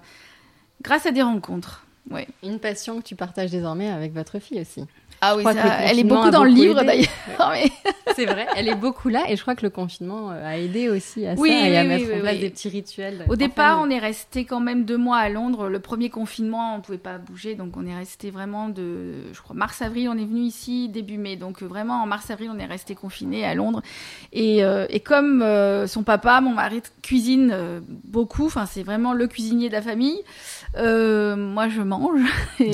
grâce 0.82 1.06
à 1.06 1.10
des 1.10 1.22
rencontres. 1.22 1.84
Ouais. 2.10 2.28
Une 2.42 2.58
passion 2.58 3.00
que 3.00 3.06
tu 3.06 3.16
partages 3.16 3.50
désormais 3.50 3.88
avec 3.88 4.12
votre 4.12 4.38
fille 4.38 4.60
aussi. 4.60 4.84
Ah 5.20 5.36
oui, 5.36 5.44
elle 5.46 5.98
est 5.98 6.04
beaucoup 6.04 6.30
dans 6.30 6.44
le 6.44 6.50
livre 6.50 6.82
d'ailleurs. 6.82 7.08
c'est 8.14 8.26
vrai, 8.26 8.46
elle 8.56 8.68
est 8.68 8.74
beaucoup 8.74 9.08
là 9.08 9.24
et 9.28 9.36
je 9.36 9.42
crois 9.42 9.54
que 9.54 9.62
le 9.62 9.70
confinement 9.70 10.30
euh, 10.30 10.46
a 10.46 10.58
aidé 10.58 10.90
aussi 10.90 11.26
à 11.26 11.36
ça 11.36 11.46
et 11.46 11.76
à 11.78 11.84
mettre 11.84 12.14
en 12.14 12.20
place 12.20 12.38
des 12.38 12.50
petits 12.50 12.68
rituels. 12.68 13.24
Au 13.28 13.36
départ, 13.36 13.80
on 13.80 13.88
est 13.88 13.98
resté 13.98 14.44
quand 14.44 14.60
même 14.60 14.84
deux 14.84 14.98
mois 14.98 15.18
à 15.18 15.28
Londres. 15.30 15.68
Le 15.68 15.78
premier 15.80 16.10
confinement, 16.10 16.76
on 16.76 16.80
pouvait 16.80 16.98
pas 16.98 17.16
bouger, 17.16 17.54
donc 17.54 17.76
on 17.76 17.86
est 17.86 17.96
resté 17.96 18.30
vraiment 18.30 18.68
de, 18.68 19.32
je 19.32 19.40
crois, 19.40 19.56
mars-avril, 19.56 20.08
on 20.10 20.18
est 20.18 20.26
venu 20.26 20.42
ici 20.42 20.88
début 20.88 21.16
mai. 21.16 21.36
Donc 21.36 21.62
euh, 21.62 21.66
vraiment 21.66 22.02
en 22.02 22.06
mars-avril, 22.06 22.50
on 22.54 22.58
est 22.58 22.66
resté 22.66 22.94
confiné 22.94 23.46
à 23.46 23.54
Londres. 23.54 23.82
Et, 24.32 24.62
euh, 24.62 24.86
et 24.90 25.00
comme 25.00 25.44
son 25.86 26.02
papa, 26.02 26.40
mon 26.40 26.52
mari 26.52 26.82
cuisine 27.02 27.82
beaucoup, 28.04 28.46
enfin 28.46 28.66
c'est 28.66 28.82
vraiment 28.82 29.12
le 29.12 29.26
cuisinier 29.26 29.68
de 29.68 29.74
la 29.74 29.82
famille. 29.82 30.20
Moi, 30.76 31.68
je 31.68 31.82
mange. 31.82 32.20
Et 32.60 32.72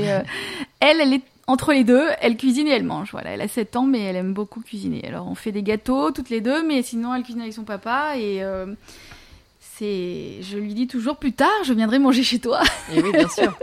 elle, 0.80 1.00
elle 1.00 1.14
est 1.14 1.22
entre 1.46 1.72
les 1.72 1.82
deux, 1.84 2.06
elle 2.20 2.36
cuisine 2.36 2.68
et 2.68 2.70
elle 2.70 2.84
mange. 2.84 3.10
Voilà, 3.10 3.30
elle 3.30 3.40
a 3.40 3.48
7 3.48 3.74
ans, 3.76 3.84
mais 3.84 4.00
elle 4.00 4.16
aime 4.16 4.32
beaucoup 4.32 4.60
cuisiner. 4.60 5.02
Alors, 5.06 5.28
on 5.28 5.34
fait 5.34 5.50
des 5.50 5.62
gâteaux 5.64 6.12
toutes 6.12 6.30
les 6.30 6.40
deux, 6.40 6.64
mais 6.64 6.82
sinon, 6.82 7.12
elle 7.14 7.24
cuisine 7.24 7.40
avec 7.42 7.52
son 7.52 7.64
papa 7.64 8.12
et 8.16 8.42
euh, 8.42 8.66
C'est, 9.58 10.42
je 10.42 10.58
lui 10.58 10.74
dis 10.74 10.86
toujours 10.86 11.16
plus 11.16 11.32
tard, 11.32 11.50
je 11.64 11.72
viendrai 11.72 11.98
manger 11.98 12.22
chez 12.22 12.38
toi. 12.38 12.60
Et 12.94 13.02
oui, 13.02 13.10
bien 13.12 13.28
sûr. 13.36 13.58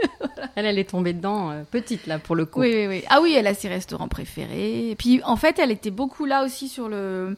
Elle, 0.54 0.66
elle 0.66 0.78
est 0.78 0.90
tombée 0.90 1.14
dedans 1.14 1.50
euh, 1.50 1.62
petite 1.70 2.06
là 2.06 2.18
pour 2.18 2.36
le 2.36 2.44
coup. 2.44 2.60
Oui, 2.60 2.72
oui, 2.74 2.86
oui. 2.88 3.04
Ah 3.08 3.20
oui, 3.22 3.34
elle 3.36 3.46
a 3.46 3.54
ses 3.54 3.68
restaurants 3.68 4.08
préférés. 4.08 4.90
Et 4.90 4.94
puis 4.94 5.22
en 5.24 5.36
fait, 5.36 5.58
elle 5.58 5.70
était 5.70 5.90
beaucoup 5.90 6.26
là 6.26 6.44
aussi 6.44 6.68
sur 6.68 6.88
le 6.88 7.36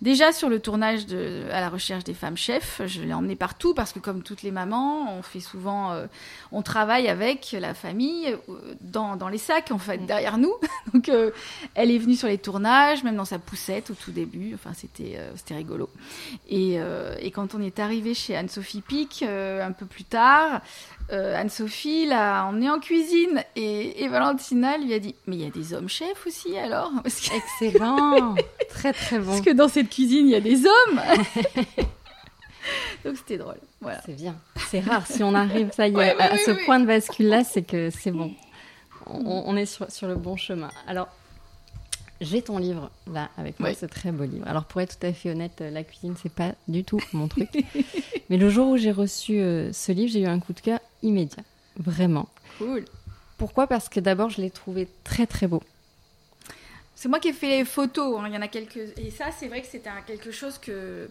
Déjà 0.00 0.30
sur 0.30 0.48
le 0.48 0.60
tournage 0.60 1.06
de 1.06 1.42
À 1.50 1.60
la 1.60 1.68
recherche 1.68 2.04
des 2.04 2.14
femmes 2.14 2.36
chefs, 2.36 2.80
je 2.86 3.02
l'ai 3.02 3.12
emmenée 3.12 3.34
partout 3.34 3.74
parce 3.74 3.92
que 3.92 3.98
comme 3.98 4.22
toutes 4.22 4.42
les 4.42 4.52
mamans, 4.52 5.12
on 5.18 5.22
fait 5.22 5.40
souvent, 5.40 5.90
euh, 5.90 6.06
on 6.52 6.62
travaille 6.62 7.08
avec 7.08 7.56
la 7.58 7.74
famille 7.74 8.28
euh, 8.28 8.76
dans, 8.80 9.16
dans, 9.16 9.28
les 9.28 9.38
sacs 9.38 9.72
en 9.72 9.78
fait, 9.78 9.98
mm. 9.98 10.06
derrière 10.06 10.38
nous. 10.38 10.54
Donc 10.94 11.08
euh, 11.08 11.32
elle 11.74 11.90
est 11.90 11.98
venue 11.98 12.14
sur 12.14 12.28
les 12.28 12.38
tournages, 12.38 13.02
même 13.02 13.16
dans 13.16 13.24
sa 13.24 13.40
poussette 13.40 13.90
au 13.90 13.94
tout 13.94 14.12
début. 14.12 14.52
Enfin 14.54 14.70
c'était 14.72 15.18
c'était 15.34 15.56
rigolo. 15.56 15.90
Et, 16.48 16.78
et, 17.20 17.30
quand 17.32 17.54
on 17.54 17.60
est 17.60 17.80
arrivé 17.80 18.14
chez 18.14 18.36
Anne-Sophie 18.36 18.82
Pic 18.82 19.22
un 19.22 19.72
peu 19.72 19.86
plus 19.86 20.04
tard, 20.04 20.60
Anne-Sophie 21.10 22.06
l'a 22.06 22.44
emmenée 22.46 22.68
en 22.68 22.80
cuisine 22.80 23.42
et, 23.56 24.02
et, 24.02 24.08
Valentina 24.08 24.76
lui 24.76 24.92
a 24.92 24.98
dit 24.98 25.14
Mais 25.26 25.36
il 25.36 25.42
y 25.42 25.46
a 25.46 25.50
des 25.50 25.72
hommes 25.72 25.88
chefs 25.88 26.26
aussi 26.26 26.56
alors? 26.56 26.92
Excellent 27.04 28.34
Très 28.68 28.92
très 28.92 29.18
bon. 29.18 29.32
Parce 29.32 29.40
que 29.40 29.50
dans 29.50 29.68
cette 29.68 29.88
cuisine, 29.88 30.26
il 30.26 30.32
y 30.32 30.34
a 30.34 30.40
des 30.40 30.66
hommes 30.66 31.00
Donc 33.04 33.16
c'était 33.16 33.38
drôle. 33.38 33.58
Voilà. 33.80 34.00
C'est 34.04 34.14
bien. 34.14 34.36
C'est 34.70 34.80
rare. 34.80 35.06
Si 35.06 35.22
on 35.22 35.34
arrive, 35.34 35.70
ça 35.72 35.88
y 35.88 35.94
est, 35.94 36.20
à, 36.20 36.36
ce 36.36 36.64
point 36.64 36.80
de 36.80 36.86
bascule-là, 36.86 37.44
c'est 37.44 37.62
que 37.62 37.90
c'est 37.90 38.10
bon. 38.10 38.32
On, 39.06 39.56
est 39.56 39.64
sur, 39.64 39.90
sur, 39.90 40.06
le 40.06 40.16
bon 40.16 40.36
chemin. 40.36 40.68
Alors, 40.86 41.08
j'ai 42.20 42.42
ton 42.42 42.58
livre 42.58 42.90
là 43.10 43.30
avec 43.38 43.58
moi, 43.58 43.72
ce 43.72 43.86
très 43.86 44.12
beau 44.12 44.24
livre. 44.24 44.46
Alors, 44.46 44.64
pour 44.64 44.82
être 44.82 44.98
tout 44.98 45.06
à 45.06 45.12
fait 45.14 45.30
honnête, 45.30 45.60
la 45.60 45.82
cuisine, 45.82 46.14
c'est 46.20 46.32
pas 46.32 46.52
du 46.66 46.84
tout 46.84 47.00
mon 47.14 47.28
truc. 47.28 47.48
Mais 48.28 48.36
le 48.36 48.50
jour 48.50 48.68
où 48.68 48.76
j'ai 48.76 48.92
reçu 48.92 49.40
euh, 49.40 49.72
ce 49.72 49.92
livre, 49.92 50.12
j'ai 50.12 50.20
eu 50.20 50.26
un 50.26 50.40
coup 50.40 50.52
de 50.52 50.60
cœur 50.60 50.80
immédiat. 51.02 51.44
Vraiment. 51.76 52.28
Cool. 52.58 52.84
Pourquoi? 53.36 53.66
Parce 53.66 53.88
que 53.88 54.00
d'abord, 54.00 54.30
je 54.30 54.40
l'ai 54.40 54.50
trouvé 54.50 54.88
très 55.04 55.26
très 55.26 55.46
beau. 55.46 55.62
C'est 56.94 57.08
moi 57.08 57.20
qui 57.20 57.28
ai 57.28 57.32
fait 57.32 57.58
les 57.58 57.64
photos. 57.64 58.18
Hein. 58.20 58.24
Il 58.26 58.34
y 58.34 58.36
en 58.36 58.42
a 58.42 58.48
quelques. 58.48 58.92
Et 58.96 59.10
ça, 59.10 59.26
c'est 59.30 59.46
vrai 59.46 59.60
que 59.62 59.68
c'était 59.68 59.90
quelque 60.06 60.32
chose 60.32 60.58
que. 60.58 61.08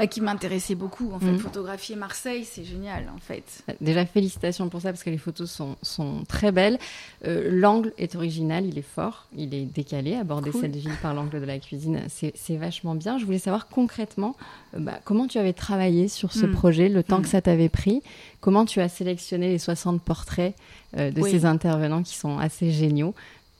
Bah, 0.00 0.06
qui 0.06 0.22
m'intéressait 0.22 0.74
beaucoup. 0.74 1.12
En 1.12 1.18
fait, 1.18 1.32
mm. 1.32 1.38
photographier 1.40 1.94
Marseille, 1.94 2.46
c'est 2.46 2.64
génial, 2.64 3.10
en 3.14 3.18
fait. 3.18 3.62
Déjà, 3.82 4.06
félicitations 4.06 4.70
pour 4.70 4.80
ça, 4.80 4.92
parce 4.92 5.02
que 5.02 5.10
les 5.10 5.18
photos 5.18 5.50
sont, 5.50 5.76
sont 5.82 6.24
très 6.26 6.52
belles. 6.52 6.78
Euh, 7.26 7.50
l'angle 7.52 7.92
est 7.98 8.14
original, 8.14 8.64
il 8.64 8.78
est 8.78 8.82
fort, 8.82 9.26
il 9.36 9.52
est 9.52 9.66
décalé. 9.66 10.14
Aborder 10.14 10.52
cette 10.52 10.74
ville 10.74 10.96
par 11.02 11.12
l'angle 11.12 11.38
de 11.38 11.44
la 11.44 11.58
cuisine, 11.58 12.00
c'est 12.08 12.56
vachement 12.56 12.94
bien. 12.94 13.18
Je 13.18 13.26
voulais 13.26 13.38
savoir 13.38 13.68
concrètement 13.68 14.36
euh, 14.74 14.78
bah, 14.78 15.00
comment 15.04 15.26
tu 15.26 15.36
avais 15.36 15.52
travaillé 15.52 16.08
sur 16.08 16.32
ce 16.32 16.46
mm. 16.46 16.52
projet, 16.52 16.88
le 16.88 17.02
temps 17.02 17.20
que 17.20 17.26
mm. 17.26 17.32
ça 17.32 17.42
t'avait 17.42 17.68
pris, 17.68 18.02
comment 18.40 18.64
tu 18.64 18.80
as 18.80 18.88
sélectionné 18.88 19.50
les 19.50 19.58
60 19.58 20.00
portraits 20.00 20.54
euh, 20.96 21.10
de 21.10 21.20
ces 21.20 21.44
intervenants 21.44 22.02
qui 22.02 22.16
sont 22.16 22.38
assez 22.38 22.72
géniaux? 22.72 23.14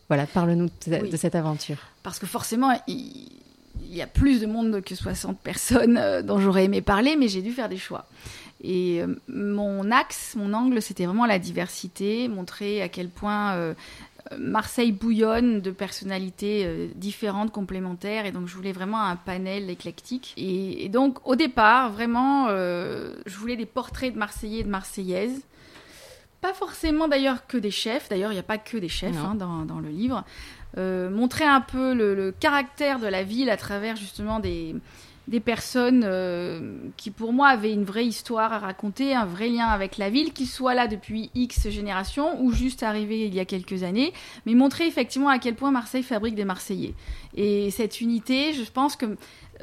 Voilà, 0.08 0.26
parle-nous 0.26 0.70
de, 0.86 1.16
cette 1.16 1.34
aventure. 1.34 1.76
Parce 2.02 2.18
que 2.18 2.26
forcément, 2.26 2.72
il, 2.88 3.28
y 3.88 4.02
a 4.02 4.06
plus 4.06 4.40
de 4.40 4.46
monde 4.46 4.82
que 4.82 4.94
60 4.94 5.38
personnes 5.38 5.98
euh, 5.98 6.22
dont 6.22 6.38
j'aurais 6.38 6.64
aimé 6.64 6.80
parler, 6.80 7.16
mais 7.16 7.28
j'ai 7.28 7.42
dû 7.42 7.52
faire 7.52 7.68
des 7.68 7.76
choix. 7.76 8.06
Et 8.62 9.02
euh, 9.02 9.14
mon 9.28 9.90
axe, 9.90 10.34
mon 10.36 10.52
angle, 10.52 10.82
c'était 10.82 11.06
vraiment 11.06 11.26
la 11.26 11.38
diversité, 11.38 12.28
montrer 12.28 12.82
à 12.82 12.88
quel 12.88 13.08
point 13.08 13.54
euh, 13.54 13.74
Marseille 14.38 14.92
bouillonne 14.92 15.60
de 15.60 15.70
personnalités 15.70 16.90
différentes, 16.94 17.50
complémentaires, 17.50 18.26
et 18.26 18.32
donc 18.32 18.46
je 18.46 18.54
voulais 18.54 18.72
vraiment 18.72 19.02
un 19.02 19.16
panel 19.16 19.70
éclectique. 19.70 20.34
Et, 20.36 20.88
donc 20.88 21.26
au 21.26 21.36
départ, 21.36 21.90
vraiment, 21.90 22.48
je 22.48 23.36
voulais 23.38 23.56
des 23.56 23.66
portraits 23.66 24.12
de 24.12 24.18
Marseillais 24.18 24.60
et 24.60 24.64
de 24.64 24.68
Marseillaises 24.68 25.42
pas 26.40 26.54
forcément 26.54 27.08
d'ailleurs 27.08 27.46
que 27.46 27.56
des 27.56 27.70
chefs, 27.70 28.08
d'ailleurs 28.08 28.32
il 28.32 28.34
n'y 28.34 28.40
a 28.40 28.44
pas 28.44 28.58
que 28.58 28.76
des 28.78 28.88
chefs 28.88 29.16
hein, 29.16 29.34
dans, 29.34 29.80
le 29.80 29.88
livre. 29.88 30.24
Euh, 30.78 31.10
montrer 31.10 31.44
un 31.44 31.60
peu 31.60 31.94
le, 31.94 32.32
caractère 32.38 32.98
de 32.98 33.06
la 33.06 33.22
ville 33.22 33.50
à 33.50 33.56
travers 33.56 33.96
justement 33.96 34.40
des, 34.40 34.74
des 35.28 35.40
personnes 35.40 36.02
euh, 36.04 36.76
qui 36.96 37.10
pour 37.10 37.32
moi 37.32 37.48
avaient 37.48 37.72
une 37.72 37.84
vraie 37.84 38.06
histoire 38.06 38.52
à 38.52 38.58
raconter, 38.58 39.14
un 39.14 39.26
vrai 39.26 39.48
lien 39.48 39.66
avec 39.66 39.96
la 39.96 40.10
ville, 40.10 40.32
qu'ils 40.32 40.48
soient 40.48 40.74
là 40.74 40.88
depuis 40.88 41.30
X 41.34 41.68
générations 41.68 42.42
ou 42.42 42.52
juste 42.52 42.82
arrivés 42.82 43.26
il 43.26 43.34
y 43.34 43.40
a 43.40 43.44
quelques 43.44 43.82
années, 43.82 44.12
mais 44.44 44.54
montrer 44.54 44.86
effectivement 44.86 45.28
à 45.28 45.38
quel 45.38 45.54
point 45.54 45.70
Marseille 45.70 46.02
fabrique 46.02 46.34
des 46.34 46.44
Marseillais. 46.44 46.94
Et 47.36 47.70
cette 47.70 48.00
unité, 48.00 48.52
je 48.54 48.68
pense 48.70 48.96
que 48.96 49.16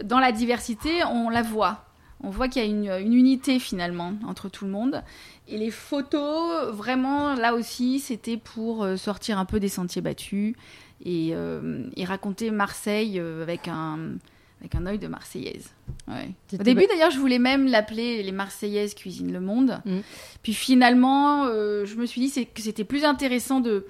dans 0.03 0.19
la 0.19 0.31
diversité, 0.31 1.03
on 1.11 1.29
la 1.29 1.41
voit. 1.41 1.83
On 2.23 2.29
voit 2.29 2.47
qu'il 2.47 2.63
y 2.63 2.65
a 2.65 2.67
une, 2.67 3.05
une, 3.05 3.13
unité 3.13 3.59
finalement 3.59 4.13
entre 4.25 4.49
tout 4.49 4.65
le 4.65 4.71
monde. 4.71 5.03
Et 5.49 5.57
les 5.57 5.71
photos, 5.71 6.73
vraiment, 6.73 7.35
là 7.35 7.53
aussi, 7.53 7.99
c'était 7.99 8.37
pour 8.37 8.83
euh, 8.83 8.97
sortir 8.97 9.39
un 9.39 9.45
peu 9.45 9.59
des 9.59 9.69
sentiers 9.69 10.01
battus 10.01 10.55
et, 11.03 11.29
euh, 11.33 11.83
raconter 12.03 12.51
Marseille 12.51 13.19
euh, 13.19 13.43
avec 13.43 13.67
un 13.67 14.17
avec 14.59 14.73
un 14.73 14.87
œil 14.87 14.97
de 14.97 15.05
Marseillaise. 15.05 15.69
Au 16.07 16.63
début, 16.63 16.87
d'ailleurs, 16.87 17.11
je 17.11 17.19
voulais 17.19 17.37
même 17.37 17.67
l'appeler 17.67 18.23
Les 18.23 18.31
Marseillaises 18.31 18.95
cuisinent 18.95 19.31
le 19.31 19.39
monde. 19.39 19.79
Mm. 19.85 19.99
Puis 20.41 20.55
finalement, 20.55 21.45
je 21.45 21.95
me 21.95 22.07
suis 22.07 22.21
dit 22.21 22.47
que 22.47 22.63
c'était 22.63 22.83
plus 22.83 23.05
intéressant 23.05 23.59
de 23.59 23.85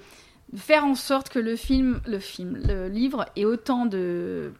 faire 0.54 0.84
en 0.84 0.94
sorte 0.94 1.30
que 1.30 1.38
le 1.38 1.56
film, 1.56 2.02
le 2.06 2.18
film, 2.18 2.60
le 2.62 2.88
livre 2.88 3.24
ait 3.34 3.46
autant 3.46 3.86
de, 3.86 4.52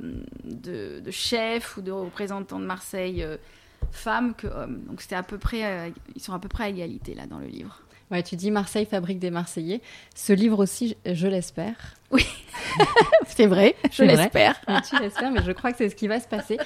de, 0.44 1.00
de 1.00 1.10
chefs 1.10 1.76
ou 1.76 1.82
de 1.82 1.92
représentants 1.92 2.58
de 2.58 2.64
Marseille 2.64 3.22
femmes 3.90 4.34
que 4.34 4.46
hommes. 4.46 4.84
Donc 4.84 5.00
c'était 5.00 5.16
à 5.16 5.22
peu 5.22 5.38
près, 5.38 5.64
euh, 5.64 5.90
ils 6.14 6.22
sont 6.22 6.32
à 6.32 6.38
peu 6.38 6.48
près 6.48 6.64
à 6.64 6.68
égalité 6.68 7.14
là 7.14 7.26
dans 7.26 7.38
le 7.38 7.46
livre. 7.46 7.80
Ouais, 8.10 8.22
tu 8.22 8.36
dis 8.36 8.50
Marseille 8.50 8.86
fabrique 8.86 9.18
des 9.18 9.30
Marseillais. 9.30 9.80
Ce 10.14 10.32
livre 10.32 10.62
aussi, 10.62 10.96
je 11.04 11.26
l'espère, 11.26 11.98
oui, 12.10 12.26
c'est 13.26 13.46
vrai, 13.46 13.76
je 13.92 14.02
l'espère. 14.02 14.58
Tu 14.88 14.98
l'espères, 14.98 15.30
mais 15.30 15.42
je 15.44 15.52
crois 15.52 15.72
que 15.72 15.76
c'est 15.76 15.90
ce 15.90 15.94
qui 15.94 16.08
va 16.08 16.18
se 16.20 16.26
passer. 16.26 16.56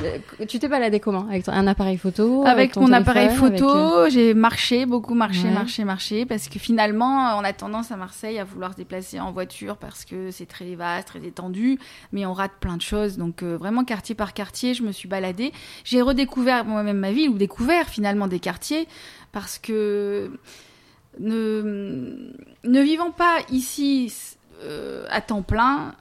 Euh, 0.00 0.18
tu 0.48 0.58
t'es 0.58 0.68
baladé 0.68 1.00
comment? 1.00 1.28
Avec 1.28 1.46
un 1.48 1.66
appareil 1.66 1.98
photo 1.98 2.44
Avec, 2.46 2.76
mon 2.76 2.90
appareil 2.90 3.28
photo, 3.28 3.68
euh, 3.68 4.10
j'ai 4.10 4.32
marché, 4.32 4.86
beaucoup 4.86 5.14
marché, 5.14 5.50
marché, 5.50 5.84
marché, 5.84 6.24
parce 6.24 6.48
que 6.48 6.58
finalement, 6.58 7.36
on 7.36 7.44
a 7.44 7.52
tendance 7.52 7.92
à 7.92 7.96
Marseille 7.96 8.38
à 8.38 8.44
vouloir 8.44 8.72
se 8.72 8.78
déplacer 8.78 9.20
en 9.20 9.32
voiture 9.32 9.76
parce 9.76 10.06
que 10.06 10.30
c'est 10.30 10.46
très 10.46 10.74
vaste, 10.74 11.08
très 11.08 11.24
étendu, 11.26 11.78
mais 12.12 12.24
on 12.24 12.32
rate 12.32 12.52
plein 12.58 12.78
de 12.78 12.82
choses. 12.82 13.18
Donc 13.18 13.42
euh, 13.42 13.58
vraiment, 13.58 13.84
quartier 13.84 14.14
par 14.14 14.32
quartier, 14.32 14.72
je 14.72 14.82
me 14.82 14.92
suis 14.92 15.08
baladée. 15.08 15.52
J'ai 15.84 16.00
redécouvert 16.00 16.64
moi-même 16.64 16.98
ma 16.98 17.12
ville, 17.12 17.28
ou 17.28 17.36
découvert 17.36 17.90
finalement 17.90 18.28
des 18.28 18.40
quartiers, 18.40 18.88
parce 19.32 19.58
que 19.58 20.30
ne, 21.18 22.32
ne 22.64 22.80
vivant 22.80 23.10
pas 23.10 23.38
ici 23.50 24.12
euh, 24.62 25.04
à 25.10 25.20
temps 25.20 25.42
plein. 25.42 25.94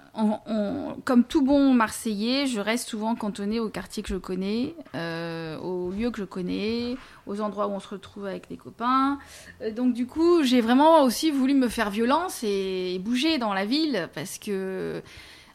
comme 1.03 1.25
tout 1.25 1.41
bon 1.41 1.74
Marseillais, 1.74 2.48
je 2.48 2.62
reste 2.62 2.88
souvent 2.88 3.13
cantonné 3.15 3.60
au 3.60 3.67
quartier 3.67 4.01
que 4.01 4.07
je 4.07 4.15
connais, 4.15 4.74
euh, 4.95 5.57
aux 5.60 5.91
lieux 5.91 6.10
que 6.10 6.19
je 6.19 6.24
connais, 6.24 6.95
aux 7.27 7.41
endroits 7.41 7.67
où 7.67 7.72
on 7.72 7.81
se 7.81 7.89
retrouve 7.89 8.25
avec 8.25 8.48
des 8.48 8.55
copains. 8.55 9.19
Euh, 9.62 9.72
donc 9.72 9.93
du 9.93 10.07
coup, 10.07 10.41
j'ai 10.43 10.62
vraiment 10.62 11.03
aussi 11.03 11.31
voulu 11.31 11.53
me 11.53 11.67
faire 11.67 11.89
violence 11.89 12.43
et, 12.43 12.98
bouger 13.03 13.38
dans 13.39 13.53
la 13.53 13.65
ville 13.65 14.07
parce 14.15 14.38
que 14.38 15.01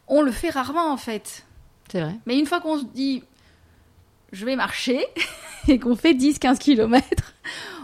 on 0.06 0.20
le 0.20 0.30
fait 0.30 0.50
rarement 0.50 0.92
en 0.92 0.98
fait. 0.98 1.46
C'est 1.90 2.02
vrai. 2.02 2.16
Mais 2.26 2.38
une 2.38 2.46
fois 2.46 2.60
qu'on 2.60 2.78
se 2.78 2.84
dit 2.84 3.24
je 4.32 4.44
vais 4.44 4.56
marcher 4.56 5.06
et 5.68 5.78
qu'on 5.78 5.96
fait 5.96 6.12
10-15 6.12 6.58
km, 6.58 7.02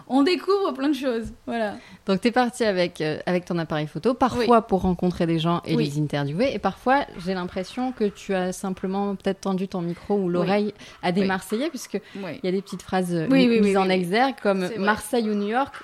on 0.08 0.22
découvre 0.22 0.72
plein 0.72 0.88
de 0.88 0.94
choses. 0.94 1.32
Voilà. 1.46 1.74
Donc, 2.06 2.20
tu 2.20 2.28
es 2.28 2.30
parti 2.30 2.64
avec, 2.64 3.00
euh, 3.00 3.18
avec 3.26 3.44
ton 3.44 3.58
appareil 3.58 3.86
photo, 3.86 4.14
parfois 4.14 4.62
pour 4.62 4.82
rencontrer 4.82 5.26
des 5.26 5.38
gens 5.38 5.62
et 5.64 5.76
les 5.76 5.98
interviewer. 5.98 6.54
Et 6.54 6.58
parfois, 6.58 7.04
j'ai 7.24 7.34
l'impression 7.34 7.92
que 7.92 8.04
tu 8.04 8.34
as 8.34 8.52
simplement 8.52 9.16
peut-être 9.16 9.42
tendu 9.42 9.68
ton 9.68 9.80
micro 9.80 10.16
ou 10.16 10.28
l'oreille 10.28 10.72
à 11.02 11.12
des 11.12 11.24
Marseillais, 11.24 11.68
puisqu'il 11.68 12.00
y 12.42 12.48
a 12.48 12.52
des 12.52 12.62
petites 12.62 12.82
phrases 12.82 13.14
euh, 13.14 13.26
mises 13.28 13.76
en 13.76 13.88
exergue 13.88 14.36
comme 14.42 14.68
Marseille 14.78 15.28
ou 15.30 15.34
New 15.34 15.48
York. 15.48 15.74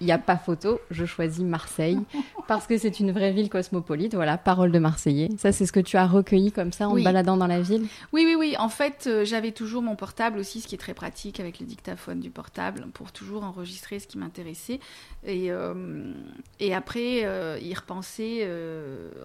Il 0.00 0.06
n'y 0.06 0.12
a, 0.12 0.18
pas 0.18 0.36
photo, 0.36 0.80
je 0.90 1.04
choisis 1.04 1.42
Marseille 1.42 1.98
parce 2.46 2.66
que 2.66 2.76
c'est 2.76 3.00
une 3.00 3.12
vraie 3.12 3.32
ville 3.32 3.48
cosmopolite. 3.48 4.14
Voilà, 4.14 4.36
parole 4.36 4.72
de 4.72 4.78
Marseillais. 4.78 5.30
Ça, 5.38 5.52
c'est 5.52 5.66
ce 5.66 5.72
que 5.72 5.80
tu 5.80 5.96
as 5.96 6.06
recueilli 6.06 6.52
comme 6.52 6.72
ça 6.72 6.88
en 6.88 7.00
baladant 7.00 7.36
dans 7.36 7.46
la 7.46 7.60
ville? 7.60 7.86
Oui, 8.12 8.24
oui, 8.26 8.34
oui. 8.38 8.54
En 8.58 8.68
fait, 8.68 9.04
euh, 9.06 9.24
j'avais 9.24 9.52
toujours 9.52 9.82
mon 9.82 9.96
portable 9.96 10.38
aussi, 10.38 10.60
ce 10.60 10.66
qui 10.66 10.74
est 10.74 10.78
très 10.78 10.94
pratique 10.94 11.40
avec 11.40 11.60
le 11.60 11.66
dictaphone 11.66 12.20
du 12.20 12.30
portable 12.30 12.86
pour 12.92 13.12
toujours 13.12 13.44
enregistrer 13.44 13.98
ce 13.98 14.06
qui 14.06 14.18
m'intéressait. 14.18 14.80
Et, 15.24 15.50
euh, 15.50 16.12
et 16.60 16.74
après, 16.74 17.24
euh, 17.24 17.58
y 17.60 17.74
repenser 17.74 18.48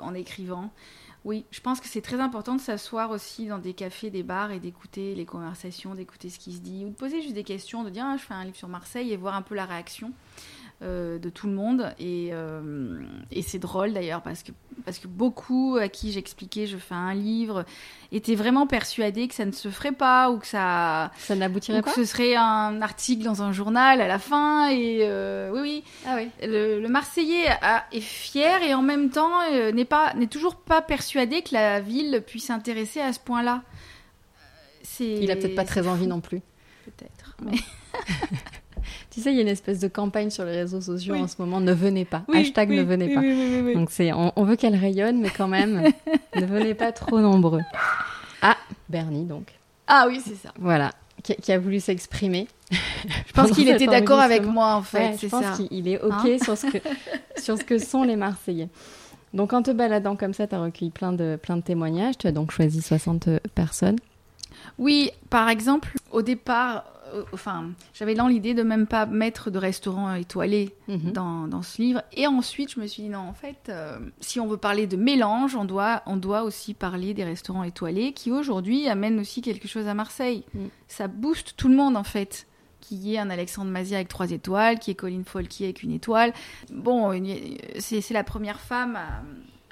en 0.02 0.14
écrivant. 0.14 0.72
Oui, 1.26 1.46
je 1.52 1.60
pense 1.60 1.82
que 1.82 1.88
c'est 1.88 2.02
très 2.02 2.20
important 2.20 2.56
de 2.56 2.62
s'asseoir 2.62 3.12
aussi 3.12 3.48
dans 3.48 3.60
des 3.60 3.74
cafés, 3.74 4.10
des 4.10 4.24
bars 4.24 4.52
et 4.52 4.60
d'écouter 4.60 5.16
les 5.16 5.26
conversations, 5.26 5.94
d'écouter 5.94 6.30
ce 6.30 6.40
qui 6.40 6.54
se 6.54 6.62
dit, 6.62 6.86
ou 6.86 6.90
de 6.90 6.96
poser 6.96 7.22
juste 7.22 7.34
des 7.34 7.44
questions, 7.44 7.84
de 7.84 7.90
dire 7.90 8.06
ah, 8.06 8.16
je 8.18 8.24
fais 8.24 8.34
un 8.34 8.46
livre 8.46 8.56
sur 8.56 8.70
Marseille 8.70 9.12
et 9.12 9.18
voir 9.18 9.36
un 9.36 9.42
peu 9.42 9.54
la 9.54 9.66
réaction. 9.66 10.14
Euh, 10.82 11.20
de 11.20 11.30
tout 11.30 11.48
le 11.48 11.54
monde. 11.54 11.94
Et, 12.00 12.30
euh, 12.32 13.02
et 13.32 13.42
c'est 13.42 13.60
drôle 13.60 13.92
d'ailleurs 13.94 14.22
parce 14.22 14.44
que, 14.44 14.52
parce 14.86 14.98
que 15.00 15.08
beaucoup 15.08 15.78
à 15.80 15.90
qui 15.90 16.12
j'expliquais 16.14 16.68
je 16.68 16.78
fais 16.78 16.96
un 16.96 17.14
livre 17.14 17.66
étaient 18.14 18.36
vraiment 18.36 18.66
persuadés 18.66 19.28
que 19.28 19.36
ça 19.36 19.44
ne 19.46 19.52
se 19.52 19.70
ferait 19.70 19.92
pas 19.92 20.32
ou 20.32 20.38
que 20.40 20.48
ça, 20.48 21.12
Ça 21.18 21.36
n'aboutirait 21.36 21.80
ou 21.80 21.82
pas 21.82 21.92
que 21.94 21.96
ce 21.96 22.06
serait 22.06 22.36
un 22.36 22.82
article 22.82 23.24
dans 23.26 23.42
un 23.44 23.52
journal 23.52 24.00
à 24.00 24.08
la 24.08 24.20
fin. 24.20 24.70
Et 24.70 25.00
euh, 25.02 25.52
oui, 25.54 25.60
oui. 25.62 25.84
Ah 26.08 26.16
oui. 26.16 26.30
Le, 26.42 26.80
le 26.80 26.88
Marseillais 26.88 27.48
a- 27.62 27.86
est 27.92 28.00
fier 28.00 28.64
et 28.64 28.74
en 28.74 28.82
même 28.82 29.10
temps 29.10 29.52
n'est 29.74 29.84
pas 29.86 30.14
n'est 30.16 30.28
toujours 30.28 30.56
pas 30.56 30.82
persuadé 30.82 31.42
que 31.42 31.54
la 31.54 31.82
ville 31.82 32.24
puisse 32.26 32.46
s'intéresser 32.46 33.02
à 33.02 33.12
ce 33.14 33.20
point-là. 33.20 33.64
Il 35.02 35.30
a 35.32 35.36
peut-être 35.36 35.56
pas 35.56 35.66
très 35.66 35.88
envie 35.88 36.08
non 36.08 36.20
plus. 36.22 36.42
peut-être. 36.86 37.36
mais- 37.44 37.58
Tu 39.12 39.22
sais, 39.22 39.32
il 39.32 39.36
y 39.36 39.40
a 39.40 39.42
une 39.42 39.48
espèce 39.48 39.80
de 39.80 39.88
campagne 39.88 40.30
sur 40.30 40.46
les 40.46 40.52
réseaux 40.56 40.82
sociaux 40.82 41.16
Oui. 41.16 41.22
en 41.22 41.28
ce 41.28 41.36
moment. 41.40 41.60
Ne 41.60 41.74
venez 41.74 42.06
pas. 42.06 42.24
Oui, 42.28 42.40
Hashtag 42.42 42.70
oui, 42.70 42.78
ne 42.78 42.84
venez 42.84 43.14
pas. 43.14 43.22
oui, 43.22 43.34
oui, 43.34 43.50
oui, 43.56 43.62
oui. 43.66 43.74
Donc 43.74 43.90
c'est, 43.90 44.14
on, 44.14 44.32
on 44.36 44.44
veut 44.44 44.56
qu'elle 44.56 44.76
rayonne, 44.76 45.20
mais 45.20 45.30
quand 45.36 45.48
même, 45.48 45.84
ne 46.36 46.46
venez 46.46 46.74
pas 46.76 46.92
trop 46.92 47.20
nombreux. 47.20 47.62
Ah, 48.42 48.56
Bernie 48.88 49.26
donc. 49.26 49.48
Ah 49.88 50.06
oui, 50.08 50.22
c'est 50.24 50.36
ça. 50.36 50.54
Voilà, 50.60 50.92
qui, 51.24 51.36
qui 51.36 51.52
a 51.52 51.58
voulu 51.58 51.80
s'exprimer. 51.80 52.48
Je 52.72 53.34
pense 53.34 53.50
qu'il 53.52 53.68
était 53.68 53.88
d'accord 53.88 54.20
avec 54.20 54.46
moi 54.46 54.76
en 54.76 54.84
fait, 54.84 55.00
Ouais, 55.00 55.16
c'est 55.18 55.26
je 55.28 55.32
pense 55.32 55.44
ça. 55.44 55.54
Hein 55.54 55.68
qu'il 55.68 55.88
est 55.88 56.00
ok 56.00 56.44
sur, 56.44 56.56
ce 56.56 56.68
que, 56.68 56.78
sur 57.42 57.58
ce 57.58 57.64
que 57.64 57.80
sont 57.80 58.04
les 58.04 58.16
Marseillais. 58.16 58.70
Donc 59.34 59.54
en 59.54 59.64
te 59.64 59.72
baladant 59.72 60.16
comme 60.16 60.34
ça, 60.34 60.46
tu 60.46 60.54
as 60.54 60.60
recueilli 60.62 60.92
plein 60.92 61.12
de, 61.14 61.40
plein 61.42 61.58
de 61.58 61.62
témoignages. 61.64 62.18
Tu 62.20 62.28
as 62.28 62.32
donc 62.32 62.52
choisi 62.52 62.82
60 62.82 63.28
personnes. 63.56 63.96
Oui, 64.78 65.10
par 65.30 65.50
exemple, 65.50 65.94
au 66.12 66.22
départ, 66.22 66.84
euh, 66.86 66.99
enfin, 67.34 67.70
j'avais 67.94 68.14
dans 68.14 68.28
l'idée 68.28 68.54
de 68.54 68.64
même 68.64 68.88
pas 68.88 69.06
mettre 69.06 69.52
de 69.52 69.58
restaurant 69.58 70.14
étoilé 70.16 70.76
Mhm. 70.88 71.12
dans, 71.12 71.48
dans 71.48 71.62
ce 71.62 71.82
livre. 71.82 72.02
Et 72.14 72.28
ensuite, 72.28 72.72
je 72.74 72.80
me 72.80 72.88
suis 72.88 73.04
dit, 73.04 73.10
non, 73.10 73.20
en 73.20 73.34
fait, 73.34 73.68
euh, 73.70 73.98
si 74.20 74.40
on 74.40 74.48
veut 74.48 74.58
parler 74.58 74.88
de 74.88 74.98
mélange, 74.98 75.56
on 75.56 75.66
doit, 75.66 76.02
on 76.06 76.18
doit 76.18 76.44
aussi 76.44 76.74
parler 76.74 77.14
des 77.14 77.24
restaurants 77.24 77.64
étoilés 77.64 78.14
qui, 78.14 78.32
aujourd'hui, 78.32 78.88
amènent 78.88 79.20
aussi 79.20 79.42
quelque 79.42 79.68
chose 79.68 79.88
à 79.88 79.94
Marseille. 79.94 80.44
Mm. 80.54 80.66
Ça 80.88 81.08
booste 81.08 81.54
tout 81.58 81.68
le 81.70 81.76
monde, 81.76 81.96
en 81.98 82.04
fait. 82.04 82.48
Qu'il 82.82 83.00
y 83.00 83.16
ait 83.16 83.20
un 83.20 83.30
Alexandre 83.30 83.70
Mazia 83.70 83.98
avec 83.98 84.08
trois 84.08 84.32
étoiles, 84.32 84.80
qu'il 84.80 84.92
y 84.92 84.94
ait 84.94 84.96
Colin 84.96 85.24
Folky 85.26 85.66
avec 85.66 85.84
une 85.84 85.92
étoile. 85.92 86.34
Bon, 86.72 87.12
c'est 87.78 88.10
la 88.12 88.24
première 88.24 88.60
femme 88.60 88.96
à, 88.96 89.22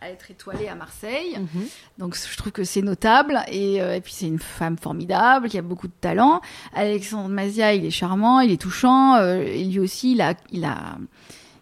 à 0.01 0.10
être 0.10 0.30
étoilée 0.32 0.68
à 0.68 0.75
Marseille. 0.75 1.38
Mhm. 1.38 1.66
Donc 1.98 2.16
je 2.16 2.38
trouve 2.38 2.51
que 2.51 2.63
c'est 2.63 2.82
notable 2.82 3.42
et, 3.48 3.82
euh, 3.82 3.96
et 3.96 4.01
puis 4.01 4.13
c'est 4.13 4.27
une 4.27 4.39
femme 4.39 4.77
formidable 4.77 5.50
qui 5.50 5.58
a 5.58 5.62
beaucoup 5.62 5.88
de 5.88 5.94
talent. 6.00 6.42
Alexandre 6.74 7.30
Mazia, 7.30 7.74
il 7.74 7.86
est 7.86 7.92
charmant, 7.92 8.39
il 8.39 8.51
est 8.51 8.62
touchant. 8.62 9.16
euh, 9.16 9.42
et 9.42 9.63
lui 9.63 9.80
aussi, 9.80 10.12
il 10.12 10.22
a, 10.22 10.34
il 10.51 10.66
a, 10.66 10.98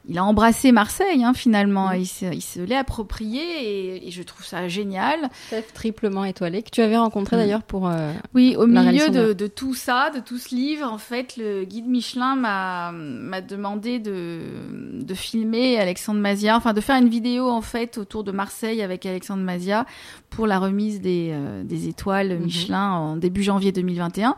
il 0.08 0.18
a 0.18 0.24
embrassé 0.24 0.72
Marseille 0.72 1.24
hein, 1.24 1.34
finalement. 1.34 1.90
Mhm. 1.90 2.00
Il 2.02 2.06
se, 2.06 2.40
se 2.40 2.60
l'est 2.60 2.76
approprié 2.76 3.42
et, 3.42 4.08
et 4.08 4.12
je 4.12 4.22
trouve 4.24 4.46
ça 4.46 4.68
génial. 4.68 5.30
Chef 5.50 5.74
triplement 5.74 6.26
étoilé, 6.26 6.62
que 6.64 6.70
tu 6.70 6.82
avais 6.82 6.98
rencontré 6.98 7.36
Mhm. 7.36 7.42
d'ailleurs 7.42 7.64
pour... 7.64 7.88
euh, 7.88 8.12
Oui, 8.34 8.56
au 8.58 8.68
milieu 8.68 9.10
de, 9.10 9.48
tout 9.48 9.74
ça, 9.74 10.10
de 10.12 10.20
tout 10.20 10.38
ce 10.38 10.54
livre, 10.54 10.88
en 10.92 10.98
fait, 10.98 11.38
le 11.38 11.64
guide 11.64 11.88
Michelin 11.88 12.36
m'a 12.36 12.92
m'a 12.92 13.42
demandé 13.42 14.00
de, 14.00 14.40
de 15.02 15.14
filmer 15.14 15.80
Alexandre 15.80 16.20
Mazia, 16.20 16.56
enfin 16.56 16.74
de 16.74 16.82
faire 16.82 16.98
une 16.98 17.10
vidéo 17.10 17.50
en 17.50 17.62
fait 17.62 17.98
autour 17.98 18.24
de 18.24 18.32
Marseille 18.32 18.82
avec 18.82 19.06
Alexandre 19.06 19.44
Mazia 19.44 19.86
pour 20.30 20.48
la 20.48 20.60
remise 20.60 21.02
des, 21.02 21.30
euh, 21.34 21.64
des 21.64 21.88
étoiles 21.88 22.34
Mhm. 22.38 22.44
Michelin 22.44 22.92
en 22.92 23.16
début 23.18 23.44
janvier 23.44 23.72
2021. 23.72 24.36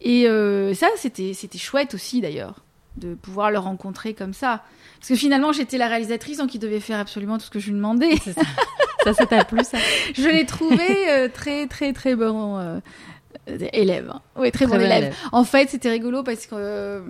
Et 0.00 0.26
euh, 0.28 0.72
ça, 0.74 0.86
c'était 0.96 1.34
c'était 1.34 1.58
chouette 1.58 1.94
aussi 1.94 2.20
d'ailleurs 2.20 2.64
de 2.96 3.14
pouvoir 3.14 3.50
le 3.50 3.58
rencontrer 3.58 4.14
comme 4.14 4.32
ça. 4.34 4.62
Parce 5.00 5.08
que 5.08 5.14
finalement, 5.16 5.52
j'étais 5.52 5.78
la 5.78 5.88
réalisatrice, 5.88 6.38
donc 6.38 6.54
il 6.54 6.58
devait 6.58 6.78
faire 6.80 6.98
absolument 6.98 7.38
tout 7.38 7.44
ce 7.46 7.50
que 7.50 7.58
je 7.58 7.68
lui 7.70 7.74
demandais. 7.76 8.16
ça. 8.16 8.32
ça, 9.04 9.14
ça 9.14 9.26
t'a 9.26 9.44
plu, 9.44 9.60
ça 9.64 9.78
Je 10.14 10.28
l'ai 10.28 10.44
trouvé 10.46 11.08
euh, 11.08 11.28
très, 11.32 11.66
très, 11.66 11.92
très 11.94 12.14
bon 12.14 12.58
euh, 12.58 12.78
euh, 13.48 13.58
élève. 13.72 14.10
hein. 14.12 14.20
Oui, 14.36 14.50
très, 14.52 14.66
Très 14.66 14.76
bon 14.76 14.84
élève. 14.84 14.98
élève. 15.04 15.16
En 15.32 15.44
fait, 15.44 15.70
c'était 15.70 15.88
rigolo 15.90 16.22
parce 16.22 16.46
que 16.46 16.54
euh, 16.54 17.00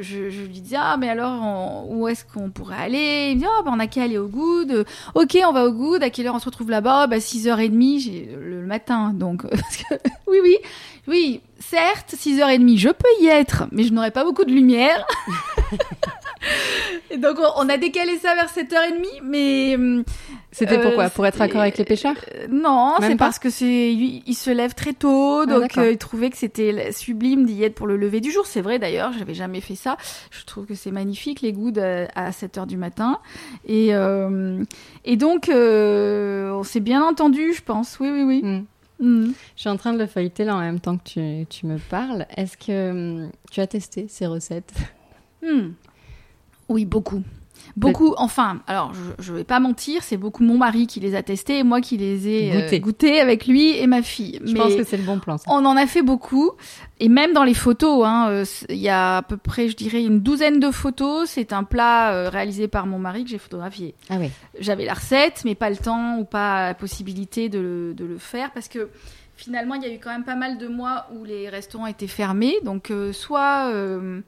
je, 0.00 0.30
je 0.30 0.40
lui 0.42 0.60
disais 0.60 0.76
Ah, 0.78 0.96
mais 0.98 1.08
alors, 1.08 1.40
on- 1.42 1.86
où 1.94 2.08
est-ce 2.08 2.24
qu'on 2.24 2.50
pourrait 2.50 2.76
aller? 2.76 3.28
Il 3.30 3.36
me 3.36 3.40
dit 3.42 3.46
Ah, 3.48 3.62
bah, 3.64 3.70
on 3.72 3.78
a 3.78 3.86
qu'à 3.86 4.02
aller 4.02 4.18
au 4.18 4.26
Good. 4.26 4.84
Ok, 5.14 5.38
on 5.46 5.52
va 5.52 5.64
au 5.66 5.72
Good. 5.72 6.02
À 6.02 6.10
quelle 6.10 6.26
heure 6.26 6.34
on 6.34 6.40
se 6.40 6.44
retrouve 6.46 6.70
là-bas? 6.70 7.06
Bah, 7.06 7.18
6h30 7.20 8.00
j'ai- 8.00 8.28
le, 8.36 8.60
le 8.62 8.66
matin. 8.66 9.12
Donc, 9.14 9.42
parce 9.48 9.76
que- 9.76 9.94
oui, 10.26 10.38
oui. 10.42 10.56
Oui, 11.08 11.40
certes, 11.58 12.14
6h30, 12.14 12.76
je 12.78 12.90
peux 12.90 13.08
y 13.22 13.28
être, 13.28 13.64
mais 13.72 13.84
je 13.84 13.92
n'aurai 13.92 14.10
pas 14.10 14.24
beaucoup 14.24 14.44
de 14.44 14.52
lumière. 14.52 15.06
Et 17.10 17.16
donc, 17.16 17.38
on, 17.56 17.68
a 17.68 17.76
décalé 17.78 18.18
ça 18.18 18.34
vers 18.34 18.48
7h30, 18.50 19.22
mais. 19.24 19.74
hum, 19.74 20.04
C'était 20.52 20.76
euh, 20.78 20.82
pourquoi 20.82 21.08
Pour 21.10 21.26
être 21.26 21.38
d'accord 21.38 21.62
avec 21.62 21.78
les 21.78 21.84
pêcheurs? 21.84 22.14
euh, 22.34 22.46
Non, 22.50 22.96
c'est 23.00 23.16
parce 23.16 23.38
que 23.38 23.50
c'est 23.50 23.96
se 24.32 24.50
lève 24.50 24.74
très 24.74 24.92
tôt, 24.92 25.46
donc 25.46 25.62
d'accord. 25.62 25.84
euh, 25.84 25.90
il 25.92 25.98
trouvait 25.98 26.30
que 26.30 26.36
c'était 26.36 26.92
sublime 26.92 27.44
d'y 27.46 27.64
être 27.64 27.74
pour 27.74 27.86
le 27.86 27.96
lever 27.96 28.20
du 28.20 28.30
jour. 28.30 28.46
C'est 28.46 28.60
vrai 28.60 28.78
d'ailleurs, 28.78 29.12
j'avais 29.18 29.34
jamais 29.34 29.60
fait 29.60 29.74
ça. 29.74 29.96
Je 30.30 30.44
trouve 30.44 30.66
que 30.66 30.74
c'est 30.74 30.90
magnifique 30.92 31.40
les 31.40 31.52
goudes 31.52 31.78
euh, 31.78 32.06
à 32.14 32.30
7 32.32 32.58
heures 32.58 32.66
du 32.66 32.76
matin. 32.76 33.18
Et 33.66 33.94
euh, 33.94 34.62
et 35.04 35.16
donc 35.16 35.48
euh, 35.48 36.50
on 36.52 36.62
s'est 36.62 36.80
bien 36.80 37.02
entendu, 37.02 37.52
je 37.54 37.62
pense. 37.62 37.98
Oui, 38.00 38.10
oui, 38.10 38.22
oui. 38.22 38.42
Hmm. 38.42 38.64
Mm. 39.00 39.30
Je 39.54 39.60
suis 39.60 39.68
en 39.68 39.76
train 39.76 39.92
de 39.92 39.98
le 39.98 40.06
feuilleter 40.06 40.44
là 40.44 40.56
en 40.56 40.60
même 40.60 40.80
temps 40.80 40.96
que 40.96 41.04
tu, 41.04 41.46
tu 41.46 41.66
me 41.66 41.78
parles. 41.78 42.26
Est-ce 42.36 42.56
que 42.56 42.90
hum, 42.90 43.30
tu 43.50 43.60
as 43.60 43.66
testé 43.66 44.08
ces 44.08 44.26
recettes? 44.26 44.74
Hmm. 45.40 45.70
Oui, 46.68 46.84
beaucoup. 46.84 47.22
Beaucoup, 47.78 48.14
enfin, 48.18 48.60
alors 48.66 48.92
je, 48.94 49.22
je 49.22 49.32
vais 49.32 49.44
pas 49.44 49.60
mentir, 49.60 50.02
c'est 50.02 50.16
beaucoup 50.16 50.42
mon 50.42 50.58
mari 50.58 50.86
qui 50.86 51.00
les 51.00 51.14
a 51.14 51.22
testés 51.22 51.58
et 51.58 51.62
moi 51.62 51.80
qui 51.80 51.96
les 51.96 52.28
ai 52.28 52.52
euh, 52.52 52.60
Goûtés. 52.62 52.80
goûtés 52.80 53.20
avec 53.20 53.46
lui 53.46 53.76
et 53.78 53.86
ma 53.86 54.02
fille. 54.02 54.40
Je 54.44 54.52
Mais- 54.52 54.58
pense 54.60 54.74
que 54.74 54.84
c'est 54.84 54.96
le 54.96 55.04
bon 55.04 55.18
plan. 55.18 55.38
ça. 55.38 55.44
On 55.48 55.64
en 55.64 55.76
a 55.76 55.86
fait 55.86 56.02
beaucoup, 56.02 56.52
et 57.00 57.08
même 57.08 57.32
dans 57.32 57.44
les 57.44 57.54
photos, 57.54 58.04
hein, 58.06 58.28
euh, 58.30 58.44
il 58.68 58.76
y 58.76 58.88
a 58.88 59.18
à 59.18 59.22
peu 59.22 59.36
près, 59.36 59.68
je 59.68 59.76
dirais, 59.76 60.02
une 60.04 60.20
douzaine 60.20 60.60
de 60.60 60.70
photos. 60.70 61.28
C'est 61.30 61.52
un 61.52 61.64
plat 61.64 62.12
euh, 62.12 62.28
réalisé 62.28 62.68
par 62.68 62.86
mon 62.86 62.98
mari 62.98 63.24
que 63.24 63.30
j'ai 63.30 63.38
photographié. 63.38 63.94
Ah 64.10 64.16
oui. 64.18 64.30
J'avais 64.58 64.84
la 64.84 64.94
recette, 64.94 65.42
mais 65.44 65.54
pas 65.54 65.70
le 65.70 65.76
temps 65.76 66.18
ou 66.18 66.24
pas 66.24 66.66
la 66.68 66.74
possibilité 66.74 67.48
de 67.48 67.58
le, 67.60 67.94
de 67.94 68.04
le 68.04 68.18
faire 68.18 68.50
parce 68.52 68.68
que 68.68 68.88
finalement, 69.36 69.74
il 69.76 69.82
y 69.82 69.86
a 69.86 69.94
eu 69.94 69.98
quand 70.00 70.10
même 70.10 70.24
pas 70.24 70.34
mal 70.34 70.58
de 70.58 70.66
mois 70.66 71.06
où 71.14 71.24
les 71.24 71.48
restaurants 71.48 71.86
étaient 71.86 72.08
fermés. 72.08 72.56
Donc, 72.64 72.90
euh, 72.90 73.12
soit, 73.12 73.70
euh, 73.72 74.20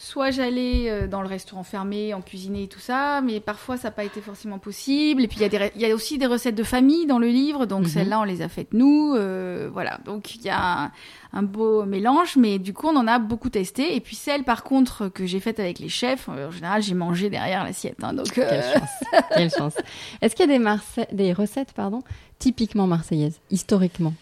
soit 0.00 0.30
j'allais 0.30 0.88
euh, 0.88 1.06
dans 1.08 1.22
le 1.22 1.28
restaurant 1.28 1.64
fermé, 1.64 2.14
en 2.14 2.20
cuisiner 2.22 2.62
et 2.62 2.68
tout 2.68 2.78
ça, 2.78 3.20
mais 3.20 3.40
parfois 3.40 3.76
ça 3.76 3.88
n'a 3.88 3.92
pas 3.92 4.04
été 4.04 4.20
forcément 4.20 4.58
possible. 4.60 5.22
Et 5.24 5.28
puis, 5.28 5.40
il 5.40 5.72
y, 5.76 5.80
y 5.80 5.90
a 5.90 5.94
aussi 5.94 6.18
des 6.18 6.26
recettes 6.26 6.54
de 6.54 6.62
famille 6.62 7.04
dans 7.06 7.18
le 7.18 7.26
livre. 7.26 7.66
Donc, 7.66 7.82
Mhm. 7.82 7.88
celles-là, 7.88 8.20
on 8.20 8.24
les 8.24 8.40
a 8.40 8.48
faites 8.48 8.72
nous. 8.72 9.14
euh, 9.16 9.68
voilà. 9.72 9.98
Donc, 10.04 10.36
il 10.36 10.42
y 10.42 10.50
a 10.50 10.84
un, 10.84 10.92
un 11.32 11.42
beau 11.42 11.84
mélange, 11.84 12.36
mais 12.36 12.60
du 12.60 12.72
coup, 12.72 12.86
on 12.86 12.96
en 12.96 13.08
a 13.08 13.18
beaucoup 13.18 13.50
testé. 13.50 13.96
Et 13.96 14.00
puis, 14.00 14.14
celles, 14.14 14.44
par 14.44 14.62
contre, 14.62 15.08
que 15.08 15.26
j'ai 15.26 15.40
faites 15.40 15.58
avec 15.58 15.80
les 15.80 15.88
chefs, 15.88 16.28
euh, 16.28 16.46
en 16.48 16.50
général, 16.52 16.80
j'ai 16.82 16.94
mangé 16.94 17.28
derrière 17.28 17.64
l'assiette. 17.64 18.02
hein. 18.04 18.12
donc, 18.14 18.38
euh, 18.38 18.48
Quelle 18.48 18.62
chance. 18.62 19.24
Quelle 19.34 19.50
chance. 19.50 19.74
Est-ce 20.22 20.36
qu'il 20.36 20.48
y 20.48 20.48
a 20.48 20.52
des, 20.56 20.62
Marse- 20.62 21.00
des 21.12 21.32
recettes 21.32 21.72
pardon, 21.72 22.02
typiquement 22.38 22.86
marseillaises, 22.86 23.40
historiquement? 23.50 24.14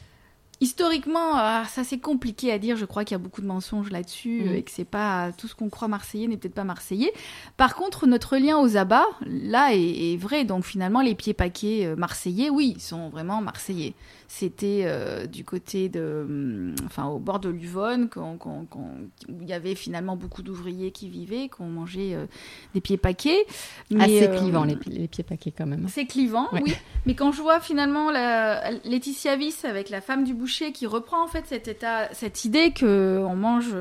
Historiquement, 0.61 1.35
ah, 1.35 1.65
ça 1.69 1.85
c'est 1.85 1.99
compliqué 1.99 2.51
à 2.51 2.59
dire. 2.59 2.77
Je 2.77 2.87
crois 2.87 3.05
qu'il 3.05 3.15
y 3.15 3.21
a 3.21 3.23
beaucoup 3.23 3.43
de 3.43 3.47
mensonges 3.47 3.91
là-dessus 3.91 4.43
euh, 4.47 4.55
et 4.55 4.63
que 4.63 4.71
c'est 4.71 4.87
pas 4.87 5.31
tout 5.33 5.49
ce 5.49 5.55
qu'on 5.55 5.69
croit 5.69 5.89
marseillais 5.89 6.29
n'est 6.29 6.39
peut-être 6.39 6.55
pas 6.55 6.65
marseillais. 6.65 7.13
Par 7.59 7.75
contre, 7.75 8.07
notre 8.07 8.39
lien 8.39 8.57
aux 8.59 8.77
abats, 8.79 9.07
là, 9.27 9.75
est, 9.75 10.15
est 10.15 10.17
vrai. 10.17 10.45
Donc 10.45 10.65
finalement, 10.65 11.03
les 11.03 11.15
pieds 11.15 11.35
paquets 11.35 11.85
euh, 11.85 11.97
marseillais, 11.97 12.49
oui, 12.49 12.77
sont 12.79 13.11
vraiment 13.11 13.43
marseillais. 13.43 13.95
C'était 14.29 14.83
euh, 14.87 15.27
du 15.27 15.45
côté 15.45 15.89
de, 15.89 16.25
hum, 16.29 16.75
enfin, 16.87 17.07
au 17.07 17.19
bord 17.21 17.39
de 17.39 17.49
l'Uvonne, 17.49 18.09
qu'on- 18.09 18.37
qu'on- 18.39 18.65
qu'on- 18.65 19.09
où 19.29 19.39
il 19.41 19.49
y 19.49 19.53
avait 19.53 19.77
finalement 19.77 20.17
beaucoup 20.17 20.43
d'ouvriers 20.43 20.91
qui 20.91 21.09
vivaient, 21.09 21.49
qui 21.49 21.61
ont 21.63 21.69
mangé 21.69 22.15
euh, 22.15 22.27
des 22.75 22.81
pieds 22.81 22.97
paquets. 22.97 23.47
Mais, 23.91 24.03
Assez 24.03 24.27
euh, 24.29 24.37
clivant, 24.37 24.65
les, 24.65 24.75
pi- 24.77 24.91
les 24.91 25.07
pieds 25.07 25.23
paquets 25.23 25.53
quand 25.57 25.67
même. 25.67 25.87
c'est 25.89 26.07
clivant, 26.07 26.49
Ouais. 26.53 26.61
oui. 26.65 26.75
Mais 27.07 27.15
quand 27.15 27.31
je 27.31 27.41
vois 27.41 27.61
finalement 27.61 28.11
la, 28.11 28.73
Laetitia 28.85 29.37
Viss 29.37 29.65
avec 29.65 29.91
la 29.91 30.01
femme 30.01 30.25
du 30.25 30.35
boucher 30.35 30.73
qui 30.73 30.87
reprend 30.87 31.23
en 31.23 31.29
fait 31.29 31.45
cet 31.47 31.69
état, 31.69 32.13
cette 32.13 32.45
idée 32.45 32.73
que 32.73 33.25
on 33.29 33.37
mange 33.37 33.75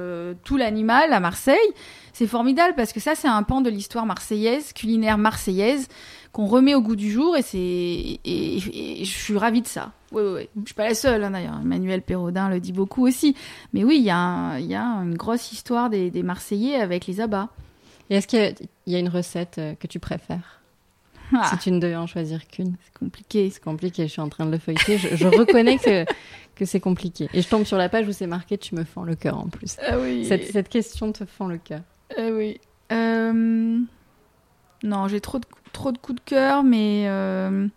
tout 0.44 0.58
l'animal 0.58 1.12
à 1.12 1.20
Marseille, 1.20 1.58
c'est 2.14 2.28
formidable 2.28 2.76
parce 2.78 2.94
que 2.94 3.00
ça 3.00 3.16
c'est 3.16 3.28
un 3.28 3.42
pan 3.44 3.62
de 3.62 3.70
l'histoire 3.72 4.06
marseillaise, 4.06 4.74
culinaire 4.74 5.18
marseillaise 5.18 5.88
qu'on 6.36 6.48
remet 6.48 6.76
au 6.76 6.82
goût 6.82 6.98
du 6.98 7.10
jour 7.10 7.38
et 7.38 7.42
c'est 7.42 7.58
et, 7.58 8.20
et- 8.26 9.02
et 9.02 9.06
je 9.06 9.18
suis 9.18 9.38
ravie 9.38 9.62
de 9.62 9.68
ça. 9.68 9.94
Oui, 10.12 10.22
oui, 10.22 10.32
oui. 10.36 10.50
Je 10.58 10.66
suis 10.66 10.74
pas 10.76 10.88
la 10.90 10.94
seule 10.94 11.24
hein, 11.24 11.32
d'ailleurs. 11.32 11.58
Emmanuel 11.62 12.02
Perraudin 12.02 12.50
le 12.50 12.60
dit 12.60 12.74
beaucoup 12.74 13.08
aussi. 13.08 13.36
Mais 13.74 13.86
oui, 13.86 13.96
il 14.00 14.02
y, 14.04 14.06
y 14.08 14.10
a 14.12 14.82
une 15.02 15.16
grosse 15.16 15.54
histoire 15.54 15.90
des, 15.90 16.12
des 16.12 16.24
Marseillais 16.24 16.76
avec 16.76 17.08
les 17.08 17.22
abats. 17.22 17.48
Et 18.10 18.16
est-ce 18.18 18.28
qu'il 18.28 18.40
y 18.40 18.44
a- 18.44 18.52
il 18.86 18.94
y 18.94 18.96
a 18.98 19.00
une 19.00 19.08
recette 19.08 19.60
euh, 19.60 19.76
que 19.80 19.88
tu 19.88 20.00
préfères 20.00 20.62
Ah, 21.34 21.50
Si 21.52 21.58
tu 21.58 21.72
ne 21.72 21.80
devais 21.80 21.96
en 21.96 22.06
choisir 22.06 22.46
qu'une? 22.48 22.76
c'est 22.84 23.00
compliqué. 23.00 23.50
C'est 23.50 23.64
compliqué, 23.64 24.04
je 24.08 24.12
suis 24.12 24.22
en 24.22 24.28
train 24.30 24.46
de 24.46 24.52
le 24.52 24.58
feuilleter. 24.60 24.98
Je, 24.98 25.16
je 25.16 25.28
reconnais 25.28 25.78
que, 25.78 26.04
que 26.56 26.66
c'est 26.66 26.82
compliqué. 26.82 27.30
Et 27.34 27.42
je 27.42 27.48
tombe 27.48 27.64
sur 27.64 27.78
la 27.78 27.88
page 27.88 28.08
où 28.10 28.12
c'est 28.12 28.28
marqué 28.28 28.58
Tu 28.58 28.76
me 28.76 28.84
fends 28.84 29.04
le 29.04 29.16
cœur 29.16 29.38
en 29.40 29.48
plus. 29.48 29.78
Ah 29.88 29.98
oui. 30.00 30.26
Cette, 30.26 30.52
cette 30.52 30.68
question 30.70 31.14
te 31.14 31.24
fend 31.26 31.48
le 31.48 31.58
cœur. 31.58 31.82
Ah 32.18 32.28
oui. 32.34 32.60
Euh, 32.92 33.80
non, 34.84 35.08
j'ai 35.08 35.22
trop 35.22 35.40
de, 35.40 35.46
trop 35.74 35.92
de 35.92 35.98
coups 35.98 36.16
de 36.22 36.30
cœur, 36.30 36.64
mais, 36.64 37.06
euh, 37.08 37.68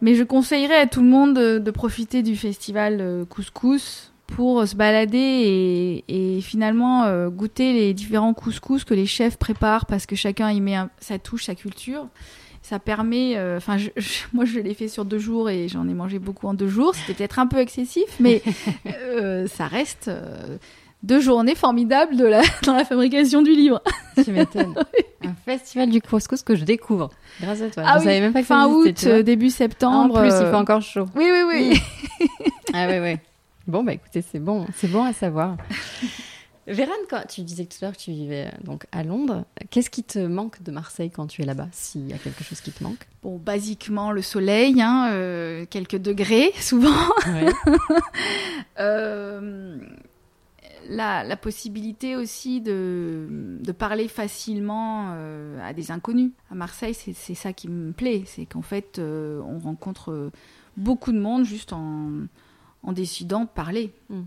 mais 0.00 0.14
je 0.14 0.24
conseillerais 0.24 0.80
à 0.80 0.86
tout 0.86 1.00
le 1.02 1.08
monde 1.08 1.34
de, 1.34 1.58
de 1.58 1.70
profiter 1.70 2.22
du 2.22 2.36
festival 2.36 2.98
euh, 3.00 3.24
Couscous 3.24 4.12
pour 4.26 4.66
se 4.68 4.76
balader 4.76 5.16
et, 6.08 6.36
et 6.36 6.40
finalement 6.42 7.04
euh, 7.04 7.30
goûter 7.30 7.72
les 7.72 7.94
différents 7.94 8.34
couscous 8.34 8.84
que 8.84 8.92
les 8.92 9.06
chefs 9.06 9.38
préparent 9.38 9.86
parce 9.86 10.04
que 10.04 10.16
chacun 10.16 10.50
y 10.50 10.60
met 10.60 10.74
un- 10.74 10.90
sa 11.00 11.18
touche, 11.18 11.44
sa 11.46 11.54
culture. 11.54 12.08
Ça 12.60 12.78
permet, 12.78 13.38
enfin, 13.56 13.76
moi 14.34 14.44
je 14.44 14.58
l'ai 14.58 14.74
fait 14.74 14.88
sur 14.88 15.06
deux 15.06 15.18
jours 15.18 15.48
et 15.48 15.68
j'en 15.68 15.88
ai 15.88 15.94
mangé 15.94 16.18
beaucoup 16.18 16.46
en 16.48 16.52
deux 16.54 16.68
jours. 16.68 16.94
C'était 16.94 17.14
peut-être 17.14 17.38
un 17.38 17.46
peu 17.46 17.58
excessif, 17.58 18.04
mais 18.20 18.42
ça 19.46 19.66
reste 19.68 20.10
deux 21.02 21.20
journées 21.20 21.54
formidables 21.54 22.16
de 22.16 22.24
la, 22.24 22.42
dans 22.64 22.74
la 22.74 22.84
fabrication 22.84 23.42
du 23.42 23.52
livre. 23.52 23.82
Tu 24.22 24.32
m'étonnes. 24.32 24.74
Un 25.24 25.34
festival 25.44 25.90
du 25.90 26.00
couscous 26.00 26.42
que 26.42 26.54
je 26.56 26.64
découvre 26.64 27.10
grâce 27.40 27.60
à 27.60 27.70
toi. 27.70 27.82
Ah 27.86 27.94
je 27.94 27.98
oui, 27.98 28.04
savais 28.04 28.20
même 28.20 28.32
pas 28.32 28.42
que 28.42 28.46
ça 28.46 28.54
fin 28.54 28.80
existait, 28.84 29.18
août, 29.18 29.24
début 29.24 29.48
Ah, 29.48 29.50
septembre. 29.50 30.16
En 30.16 30.20
plus, 30.20 30.28
il 30.28 30.32
euh, 30.34 30.50
fait 30.50 30.56
encore 30.56 30.82
chaud. 30.82 31.06
Oui, 31.16 31.30
oui, 31.30 31.42
oui. 32.20 32.28
Ah 32.74 32.86
ouais, 32.86 33.00
ouais. 33.00 33.20
Bon, 33.66 33.82
bah 33.82 33.92
écoutez, 33.94 34.22
c'est 34.22 34.38
bon, 34.38 34.66
c'est 34.76 34.90
bon 34.90 35.04
à 35.04 35.12
savoir. 35.12 35.56
Vérane, 36.66 36.94
quand 37.08 37.22
tu 37.26 37.40
disais 37.42 37.64
tout 37.64 37.78
à 37.80 37.86
l'heure 37.86 37.96
que 37.96 38.02
tu 38.02 38.10
vivais 38.10 38.46
euh, 38.46 38.56
donc 38.62 38.84
à 38.92 39.02
Londres, 39.02 39.44
qu'est-ce 39.70 39.88
qui 39.88 40.04
te 40.04 40.18
manque 40.18 40.62
de 40.62 40.70
Marseille 40.70 41.10
quand 41.10 41.26
tu 41.26 41.40
es 41.40 41.46
là-bas, 41.46 41.68
s'il 41.72 42.06
y 42.06 42.12
a 42.12 42.18
quelque 42.18 42.44
chose 42.44 42.60
qui 42.60 42.72
te 42.72 42.84
manque? 42.84 43.06
Bon, 43.22 43.38
basiquement, 43.38 44.10
le 44.12 44.20
soleil, 44.20 44.82
hein, 44.82 45.08
euh, 45.12 45.64
quelques 45.70 45.96
degrés, 45.96 46.52
souvent. 46.60 46.92
Ouais. 47.26 47.52
Euh, 48.80 49.78
la, 50.88 51.22
la 51.22 51.36
possibilité 51.36 52.16
aussi 52.16 52.60
de, 52.60 53.26
de 53.60 53.72
parler 53.72 54.08
facilement 54.08 55.10
euh, 55.12 55.60
à 55.62 55.72
des 55.72 55.90
inconnus. 55.90 56.32
À 56.50 56.54
Marseille, 56.54 56.94
c'est 56.94 57.34
ça 57.34 57.52
qui 57.52 57.68
me 57.68 57.92
plaît. 57.92 58.24
C'est 58.26 58.46
qu'en 58.46 58.62
fait, 58.62 58.98
euh, 58.98 59.40
on 59.42 59.58
rencontre 59.58 60.10
euh, 60.12 60.32
beaucoup 60.76 61.12
de 61.12 61.20
monde 61.20 61.44
juste 61.44 61.72
en, 61.72 62.10
en 62.82 62.92
décidant 62.92 63.42
de 63.44 63.48
parler. 63.48 63.92
Mm. 64.08 64.20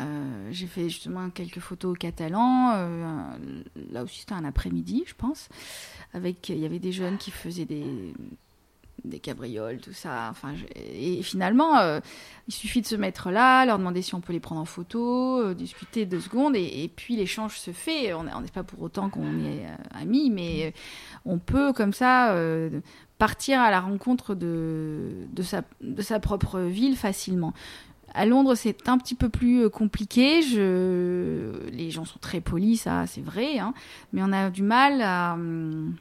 Euh, 0.00 0.48
J'ai 0.50 0.66
fait 0.66 0.88
justement 0.88 1.28
quelques 1.28 1.60
photos 1.60 1.92
au 1.92 1.94
catalan. 1.94 2.72
euh, 2.74 3.34
là 3.92 4.02
aussi, 4.02 4.20
c'était 4.20 4.32
un 4.34 4.44
après-midi, 4.44 5.04
je 5.06 5.14
pense. 5.14 5.48
Avec, 6.14 6.48
il 6.48 6.58
y 6.58 6.64
avait 6.64 6.78
des 6.78 6.92
jeunes 6.92 7.18
qui 7.18 7.30
faisaient 7.30 7.66
des, 7.66 8.14
des 9.04 9.18
cabrioles, 9.18 9.78
tout 9.80 9.92
ça. 9.92 10.28
Enfin, 10.30 10.54
je- 10.54 10.64
et 10.94 11.22
finalement, 11.22 11.78
euh, 11.78 12.00
il 12.48 12.54
suffit 12.54 12.80
de 12.82 12.86
se 12.86 12.96
mettre 12.96 13.30
là, 13.30 13.64
leur 13.64 13.78
demander 13.78 14.02
si 14.02 14.14
on 14.14 14.20
peut 14.20 14.32
les 14.32 14.40
prendre 14.40 14.60
en 14.60 14.64
photo, 14.66 15.40
euh, 15.40 15.54
discuter 15.54 16.06
deux 16.06 16.20
secondes, 16.20 16.54
et, 16.56 16.82
et 16.84 16.88
puis 16.88 17.16
l'échange 17.16 17.58
se 17.58 17.70
fait. 17.70 18.12
On 18.14 18.24
n'est 18.24 18.48
pas 18.52 18.62
pour 18.62 18.82
autant 18.82 19.08
qu'on 19.10 19.44
est 19.44 19.64
euh, 19.66 19.76
amis, 20.00 20.30
mais 20.30 20.74
on 21.24 21.38
peut 21.38 21.72
comme 21.72 21.92
ça 21.92 22.32
euh, 22.34 22.80
partir 23.18 23.60
à 23.60 23.70
la 23.70 23.80
rencontre 23.80 24.34
de, 24.34 25.10
de, 25.32 25.42
sa, 25.42 25.62
de 25.80 26.02
sa 26.02 26.20
propre 26.20 26.60
ville 26.60 26.96
facilement. 26.96 27.52
À 28.12 28.26
Londres, 28.26 28.56
c'est 28.56 28.88
un 28.88 28.98
petit 28.98 29.14
peu 29.14 29.28
plus 29.28 29.70
compliqué. 29.70 30.42
Je... 30.42 31.68
Les 31.70 31.90
gens 31.92 32.04
sont 32.04 32.18
très 32.18 32.40
polis, 32.40 32.80
ça, 32.82 33.06
c'est 33.06 33.20
vrai, 33.20 33.58
hein, 33.58 33.72
mais 34.12 34.20
on 34.24 34.32
a 34.32 34.50
du 34.50 34.62
mal 34.64 35.00
à 35.00 35.34
hum, 35.34 35.94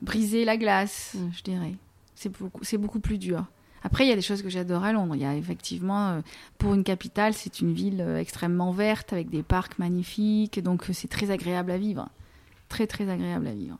briser 0.00 0.44
la 0.46 0.56
glace, 0.56 1.14
Mm. 1.18 1.30
je 1.36 1.42
dirais. 1.42 1.74
C'est 2.62 2.78
beaucoup, 2.78 3.00
plus 3.00 3.18
dur. 3.18 3.44
Après, 3.82 4.06
il 4.06 4.08
y 4.08 4.12
a 4.12 4.16
des 4.16 4.22
choses 4.22 4.42
que 4.42 4.48
j'adore 4.48 4.82
à 4.82 4.92
Londres. 4.92 5.14
Il 5.14 5.20
y 5.22 5.26
a 5.26 5.34
effectivement, 5.36 6.08
euh, 6.08 6.20
pour 6.58 6.72
une 6.74 6.84
capitale, 6.84 7.34
c'est 7.34 7.60
une 7.60 7.72
ville 7.74 8.00
euh, 8.00 8.18
extrêmement 8.18 8.72
verte 8.72 9.12
avec 9.12 9.28
des 9.28 9.42
parcs 9.42 9.78
magnifiques, 9.78 10.62
donc 10.62 10.88
euh, 10.88 10.92
c'est 10.94 11.08
très 11.08 11.30
agréable 11.30 11.70
à 11.70 11.76
vivre. 11.76 12.08
Très, 12.68 12.86
très 12.86 13.08
agréable 13.10 13.46
à 13.46 13.52
vivre. 13.52 13.78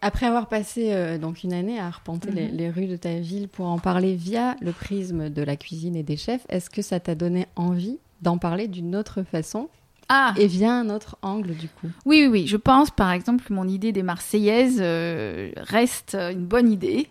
Après 0.00 0.26
avoir 0.26 0.48
passé 0.48 0.92
euh, 0.92 1.18
donc 1.18 1.42
une 1.42 1.52
année 1.52 1.80
à 1.80 1.86
arpenter 1.86 2.30
les, 2.30 2.48
Mhm. 2.48 2.56
les 2.56 2.70
rues 2.70 2.86
de 2.86 2.96
ta 2.96 3.18
ville 3.18 3.48
pour 3.48 3.66
en 3.66 3.78
parler 3.78 4.14
via 4.14 4.54
le 4.60 4.70
prisme 4.70 5.28
de 5.28 5.42
la 5.42 5.56
cuisine 5.56 5.96
et 5.96 6.04
des 6.04 6.16
chefs, 6.16 6.46
est-ce 6.48 6.70
que 6.70 6.82
ça 6.82 7.00
t'a 7.00 7.16
donné 7.16 7.46
envie 7.56 7.98
d'en 8.22 8.38
parler 8.38 8.68
d'une 8.68 8.94
autre 8.94 9.24
façon? 9.24 9.68
Ah 10.08 10.32
et 10.38 10.46
via 10.46 10.72
un 10.72 10.88
autre 10.90 11.16
angle 11.22 11.54
du 11.54 11.68
coup 11.68 11.88
Oui, 12.06 12.20
oui, 12.22 12.26
oui. 12.28 12.46
Je 12.46 12.56
pense, 12.56 12.90
par 12.90 13.10
exemple, 13.12 13.44
que 13.44 13.52
mon 13.52 13.68
idée 13.68 13.92
des 13.92 14.02
Marseillaises 14.02 14.78
euh, 14.80 15.50
reste 15.56 16.14
euh, 16.14 16.30
une 16.32 16.46
bonne 16.46 16.70
idée. 16.70 17.08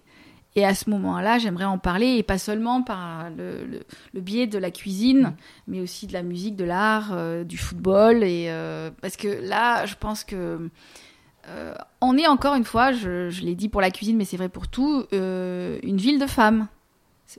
Et 0.56 0.66
à 0.66 0.74
ce 0.74 0.90
moment-là, 0.90 1.38
j'aimerais 1.38 1.66
en 1.66 1.78
parler, 1.78 2.16
et 2.18 2.24
pas 2.24 2.40
seulement 2.40 2.82
par 2.82 3.30
le, 3.30 3.64
le- 3.66 3.84
le 4.16 4.22
biais 4.22 4.48
de 4.48 4.58
la 4.58 4.72
cuisine, 4.72 5.22
Mm. 5.22 5.36
mais 5.68 5.82
aussi 5.82 6.08
de 6.08 6.14
la 6.14 6.24
musique, 6.24 6.56
de 6.56 6.64
l'art, 6.64 7.10
euh, 7.14 7.44
du 7.44 7.60
football. 7.60 8.24
Et, 8.24 8.48
euh, 8.50 8.90
parce 9.02 9.18
que 9.18 9.28
là, 9.48 9.86
je 9.86 9.94
pense 10.00 10.24
que 10.24 10.68
euh, 11.50 11.74
on 12.02 12.18
est 12.18 12.26
encore 12.28 12.56
une 12.56 12.64
fois, 12.64 12.92
je, 12.92 13.30
je 13.30 13.44
l'ai 13.44 13.54
dit 13.54 13.70
pour 13.70 13.82
la 13.82 13.92
cuisine, 13.92 14.18
mais 14.18 14.26
c'est 14.26 14.38
vrai 14.38 14.50
pour 14.50 14.68
tout, 14.68 15.06
euh, 15.14 15.78
une 15.84 15.98
ville 15.98 16.18
de 16.20 16.26
femmes. 16.28 16.68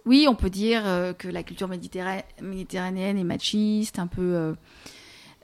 Oui, 0.06 0.26
on 0.28 0.34
peut 0.36 0.50
dire 0.50 0.82
euh, 0.86 1.12
que 1.12 1.26
la 1.26 1.42
culture 1.42 1.68
méditerra- 1.68 2.22
méditerranéenne 2.40 3.18
est 3.18 3.24
machiste, 3.24 3.98
un 3.98 4.06
peu... 4.06 4.54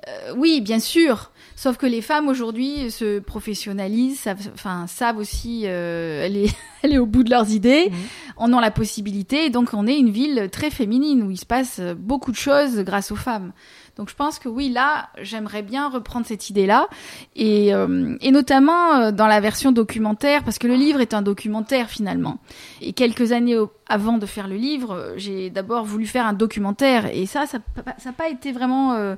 euh, 0.09 0.35
oui, 0.37 0.61
bien 0.61 0.79
sûr. 0.81 1.31
Sauf 1.57 1.77
que 1.77 1.87
les 1.87 2.03
femmes 2.03 2.29
aujourd'hui 2.29 2.90
se 2.90 3.21
professionnalisent, 3.21 4.19
savent, 4.21 4.51
enfin, 4.55 4.87
savent 4.88 5.19
aussi 5.19 5.62
euh, 5.67 6.25
aller, 6.27 6.51
aller 6.83 6.99
au 6.99 7.07
bout 7.07 7.23
de 7.23 7.31
leurs 7.31 7.51
idées, 7.53 7.90
Mhm. 7.90 7.97
en 8.37 8.53
ont 8.53 8.61
la 8.61 8.71
possibilité. 8.73 9.45
Et 9.47 9.51
donc, 9.51 9.71
on 9.73 9.87
est 9.87 9.97
une 9.97 10.11
ville 10.11 10.49
très 10.51 10.71
féminine 10.71 11.23
où 11.23 11.31
il 11.31 11.38
se 11.38 11.47
passe 11.47 11.81
beaucoup 11.97 12.33
de 12.33 12.37
choses 12.37 12.79
grâce 12.81 13.12
aux 13.12 13.17
femmes. 13.17 13.53
Donc, 13.97 14.11
je 14.11 14.17
pense 14.17 14.40
que 14.40 14.49
oui, 14.49 14.71
là, 14.71 15.11
j'aimerais 15.23 15.62
bien 15.62 15.88
reprendre 15.88 16.27
cette 16.27 16.51
idée-là. 16.51 16.88
Et, 17.37 17.73
euh, 17.73 18.17
et 18.21 18.33
notamment 18.33 19.12
dans 19.12 19.29
la 19.29 19.38
version 19.38 19.71
documentaire, 19.71 20.43
parce 20.43 20.59
que 20.59 20.67
le 20.67 20.75
livre 20.75 21.01
est 21.01 21.14
un 21.14 21.23
documentaire 21.23 21.88
finalement. 21.88 22.38
Et 22.81 22.93
quelques 22.93 23.31
années 23.31 23.57
avant 23.88 24.19
de 24.19 24.27
faire 24.27 24.49
le 24.49 24.57
livre, 24.57 25.12
j'ai 25.17 25.51
d'abord 25.51 25.85
voulu 25.85 26.07
faire 26.07 26.27
un 26.27 26.33
documentaire. 26.33 27.07
Et 27.14 27.27
ça, 27.27 27.47
ça 27.47 27.59
n'a 28.05 28.12
pas 28.12 28.29
été 28.29 28.51
vraiment. 28.51 28.95
euh, 28.95 29.14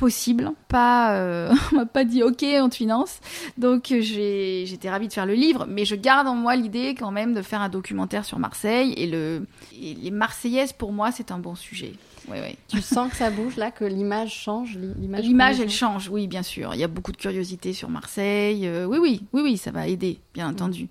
possible. 0.00 0.50
Pas, 0.68 1.14
euh, 1.14 1.52
on 1.72 1.76
m'a 1.76 1.86
pas 1.86 2.04
dit 2.04 2.22
OK, 2.22 2.42
on 2.60 2.68
te 2.70 2.74
finance. 2.76 3.20
Donc 3.58 3.92
euh, 3.92 4.00
j'étais 4.00 4.88
ravie 4.90 5.08
de 5.08 5.12
faire 5.12 5.26
le 5.26 5.34
livre, 5.34 5.66
mais 5.68 5.84
je 5.84 5.94
garde 5.94 6.26
en 6.26 6.34
moi 6.34 6.56
l'idée 6.56 6.94
quand 6.98 7.10
même 7.10 7.34
de 7.34 7.42
faire 7.42 7.60
un 7.60 7.68
documentaire 7.68 8.24
sur 8.24 8.38
Marseille. 8.38 8.94
Et, 8.96 9.06
le, 9.06 9.46
et 9.80 9.94
les 9.94 10.10
Marseillaises, 10.10 10.72
pour 10.72 10.92
moi, 10.92 11.12
c'est 11.12 11.30
un 11.30 11.38
bon 11.38 11.54
sujet. 11.54 11.92
Oui, 12.28 12.38
oui. 12.42 12.56
Tu 12.68 12.80
sens 12.80 13.10
que 13.10 13.16
ça 13.16 13.30
bouge 13.30 13.56
là, 13.56 13.70
que 13.70 13.84
l'image 13.84 14.32
change 14.34 14.76
li- 14.76 14.94
L'image, 15.22 15.60
elle 15.60 15.66
voit 15.66 15.74
change, 15.74 16.08
oui, 16.08 16.26
bien 16.26 16.42
sûr. 16.42 16.74
Il 16.74 16.80
y 16.80 16.84
a 16.84 16.88
beaucoup 16.88 17.12
de 17.12 17.16
curiosité 17.16 17.72
sur 17.72 17.88
Marseille. 17.90 18.66
Euh, 18.66 18.86
oui, 18.86 18.98
oui, 19.00 19.22
oui, 19.32 19.42
oui, 19.42 19.56
ça 19.56 19.70
va 19.70 19.86
aider, 19.86 20.18
bien 20.34 20.48
entendu. 20.48 20.88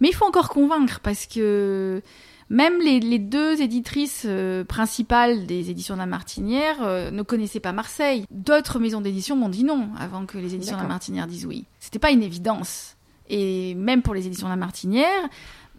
Mais 0.00 0.08
il 0.08 0.14
faut 0.14 0.26
encore 0.26 0.48
convaincre 0.50 1.00
parce 1.02 1.26
que 1.26 2.02
même 2.48 2.80
les, 2.80 3.00
les 3.00 3.18
deux 3.18 3.60
éditrices 3.60 4.22
euh, 4.26 4.64
principales 4.64 5.46
des 5.46 5.70
éditions 5.70 5.94
de 5.94 6.00
la 6.00 6.06
Martinière 6.06 6.76
euh, 6.82 7.10
ne 7.10 7.22
connaissaient 7.22 7.60
pas 7.60 7.72
Marseille. 7.72 8.24
D'autres 8.30 8.78
maisons 8.78 9.00
d'édition 9.00 9.34
m'ont 9.36 9.48
dit 9.48 9.64
non 9.64 9.88
avant 9.98 10.26
que 10.26 10.38
les 10.38 10.54
éditions 10.54 10.76
de 10.76 10.82
la. 10.82 10.88
Martinière 10.88 11.26
disent 11.26 11.46
oui. 11.46 11.64
C'était 11.80 11.98
pas 11.98 12.10
une 12.12 12.22
évidence. 12.22 12.96
Et 13.28 13.74
même 13.74 14.02
pour 14.02 14.14
les 14.14 14.26
éditions 14.28 14.46
de 14.46 14.52
la 14.52 14.56
Martinière, 14.56 15.28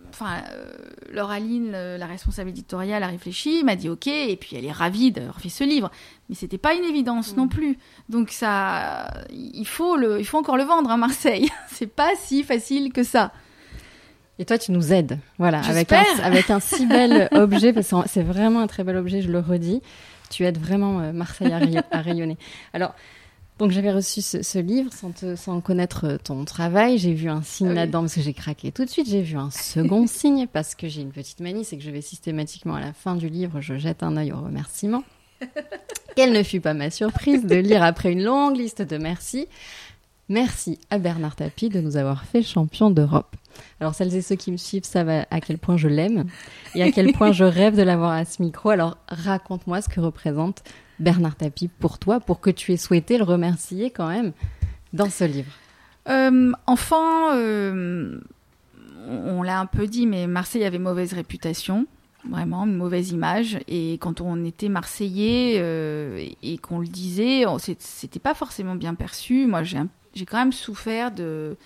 enfin, 0.09 0.41
euh, 0.51 0.73
Laura 1.13 1.39
Lynn, 1.39 1.71
le- 1.71 1.95
la 1.97 2.05
responsable 2.05 2.49
éditoriale, 2.49 3.01
a 3.03 3.07
réfléchi, 3.07 3.63
m'a 3.63 3.77
dit 3.77 3.87
ok, 3.87 4.07
et 4.07 4.35
puis 4.35 4.57
elle 4.57 4.65
est 4.65 4.71
ravie 4.71 5.13
d'avoir 5.13 5.39
fait 5.39 5.47
ce 5.49 5.63
livre. 5.63 5.89
Mais 6.27 6.35
c'était 6.35 6.57
pas 6.57 6.73
une 6.73 6.83
évidence 6.83 7.33
Mm. 7.33 7.37
non 7.37 7.47
plus. 7.47 7.77
Donc 8.09 8.31
ça, 8.31 9.09
il 9.31 9.65
faut 9.65 9.95
le, 9.95 10.19
il 10.19 10.25
faut 10.25 10.37
encore 10.37 10.57
le 10.57 10.63
vendre 10.65 10.91
à 10.91 10.97
Marseille. 10.97 11.49
C'est 11.71 11.87
pas 11.87 12.11
si 12.17 12.43
facile 12.43 12.91
que 12.91 13.03
ça. 13.03 13.31
Et 14.39 14.45
toi, 14.45 14.57
tu 14.57 14.71
nous 14.71 14.93
aides, 14.93 15.17
voilà, 15.39 15.61
avec 15.61 15.91
un, 15.91 16.03
J'espère. 16.03 16.25
avec 16.25 16.49
un 16.51 16.59
si 16.59 16.85
bel 16.85 17.27
objet, 17.33 17.73
parce 17.73 17.89
que 17.89 17.95
c'est 18.07 18.21
vraiment 18.23 18.59
un 18.61 18.67
très 18.67 18.83
bel 18.83 18.95
objet, 18.97 19.21
je 19.21 19.31
le 19.31 19.39
redis. 19.39 19.81
Tu 20.29 20.45
aides 20.45 20.59
vraiment 20.59 20.99
euh, 20.99 21.11
Marseille 21.13 21.51
à, 21.53 21.59
à 21.97 22.01
rayonner. 22.01 22.37
Alors, 22.73 22.93
donc 23.57 23.71
j'avais 23.71 23.91
reçu 23.91 24.21
ce, 24.21 24.43
ce 24.43 24.59
livre 24.59 24.93
sans, 24.93 25.09
te- 25.11 25.35
sans 25.35 25.59
connaître 25.61 26.05
euh, 26.05 26.17
ton 26.23 26.45
travail. 26.45 26.99
J'ai 26.99 27.13
vu 27.13 27.29
un 27.29 27.41
signe 27.41 27.67
Ah 27.67 27.69
oui. 27.71 27.75
là-dedans 27.77 28.01
parce 28.01 28.13
que 28.13 28.21
j'ai 28.21 28.33
craqué 28.33 28.71
tout 28.71 28.85
de 28.85 28.89
suite. 28.89 29.09
J'ai 29.09 29.23
vu 29.23 29.37
un 29.37 29.49
second 29.49 30.05
signe 30.07 30.45
parce 30.45 30.75
que 30.75 30.87
j'ai 30.87 31.01
une 31.01 31.11
petite 31.11 31.39
manie, 31.39 31.65
c'est 31.65 31.77
que 31.77 31.83
je 31.83 31.89
vais 31.89 32.01
systématiquement 32.01 32.75
à 32.75 32.79
la 32.81 32.93
fin 32.93 33.15
du 33.15 33.29
livre, 33.29 33.59
je 33.61 33.77
jette 33.77 34.03
un 34.03 34.17
œil 34.17 34.31
aux 34.33 34.41
remerciements. 34.41 35.03
Quelle 36.15 36.33
ne 36.33 36.43
fut 36.43 36.61
pas 36.61 36.75
ma 36.75 36.91
surprise 36.91 37.45
de 37.45 37.55
lire 37.55 37.81
après 37.81 38.11
une 38.11 38.23
longue 38.23 38.55
liste 38.57 38.81
de 38.83 38.97
merci. 38.97 39.47
Merci 40.29 40.77
à 40.89 40.97
Bernard 40.99 41.35
Tapie 41.35 41.69
de 41.69 41.79
nous 41.79 41.95
avoir 41.97 42.25
fait 42.25 42.43
champion 42.43 42.89
d'Europe. 42.91 43.35
Alors 43.79 43.95
celles 43.95 44.15
et 44.15 44.21
ceux 44.21 44.35
qui 44.35 44.51
me 44.51 44.57
suivent 44.57 44.85
savent 44.85 45.25
à, 45.29 45.41
quel 45.41 45.57
point 45.57 45.77
je 45.77 45.87
l'aime 45.87 46.25
et 46.75 46.83
à 46.83 46.91
quel 46.91 47.13
point 47.13 47.31
je 47.31 47.43
rêve 47.43 47.75
de 47.75 47.83
l'avoir 47.83 48.11
à 48.11 48.25
ce 48.25 48.41
micro. 48.41 48.69
Alors 48.69 48.97
raconte-moi 49.07 49.81
ce 49.81 49.89
que 49.89 49.99
représente 49.99 50.63
Bernard 50.99 51.35
Tapie 51.35 51.67
pour 51.67 51.99
toi, 51.99 52.19
pour 52.19 52.39
que 52.39 52.49
tu 52.49 52.73
aies 52.73 52.77
souhaité 52.77 53.17
le 53.17 53.23
remercier 53.23 53.91
quand 53.91 54.07
même 54.07 54.33
dans 54.93 55.09
ce 55.09 55.23
livre. 55.23 55.51
Euh, 56.09 56.51
enfant, 56.65 57.33
euh, 57.33 58.19
on, 59.07 59.43
l'a 59.43 59.59
un 59.59 59.65
peu 59.65 59.87
dit, 59.87 60.07
mais 60.07 60.27
Marseille 60.27 60.63
avait 60.63 60.79
mauvaise 60.79 61.13
réputation, 61.13 61.85
vraiment 62.29 62.65
une 62.65 62.75
mauvaise 62.75 63.11
image. 63.11 63.59
Et 63.67 63.93
quand 63.99 64.21
on 64.21 64.43
était 64.45 64.69
Marseillais 64.69 65.57
euh, 65.57 66.25
et, 66.41 66.57
qu'on 66.57 66.79
le 66.79 66.87
disait, 66.87 67.43
c'était 67.79 68.19
pas 68.19 68.33
forcément 68.33 68.75
bien 68.75 68.95
perçu. 68.95 69.47
Moi, 69.47 69.63
j'ai 69.63 70.25
quand 70.25 70.37
même 70.37 70.53
souffert 70.53 71.11
de, 71.11 71.57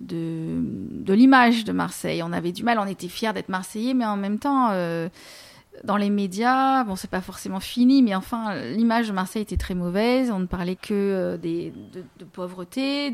de, 0.00 0.60
de 0.60 1.12
l'image 1.12 1.64
de 1.64 1.72
Marseille. 1.72 2.22
On 2.22 2.32
avait 2.32 2.52
du 2.52 2.62
mal, 2.62 2.78
on 2.78 2.86
était 2.86 3.08
fiers 3.08 3.32
d'être 3.32 3.48
Marseillais, 3.48 3.94
mais 3.94 4.04
en 4.04 4.16
même 4.16 4.38
temps, 4.38 4.68
euh, 4.70 5.08
dans 5.84 5.96
les 5.96 6.10
médias, 6.10 6.84
bon, 6.84 6.96
c'est 6.96 7.10
pas 7.10 7.20
forcément 7.20 7.60
fini, 7.60 8.02
mais 8.02 8.14
enfin, 8.14 8.54
l'image 8.62 9.08
de 9.08 9.12
Marseille 9.12 9.42
était 9.42 9.56
très 9.56 9.74
mauvaise. 9.74 10.30
On 10.30 10.38
ne 10.40 10.46
parlait 10.46 10.76
que 10.76 10.92
euh, 10.92 11.36
des, 11.36 11.72
de, 11.92 12.24
pauvreté. 12.24 13.12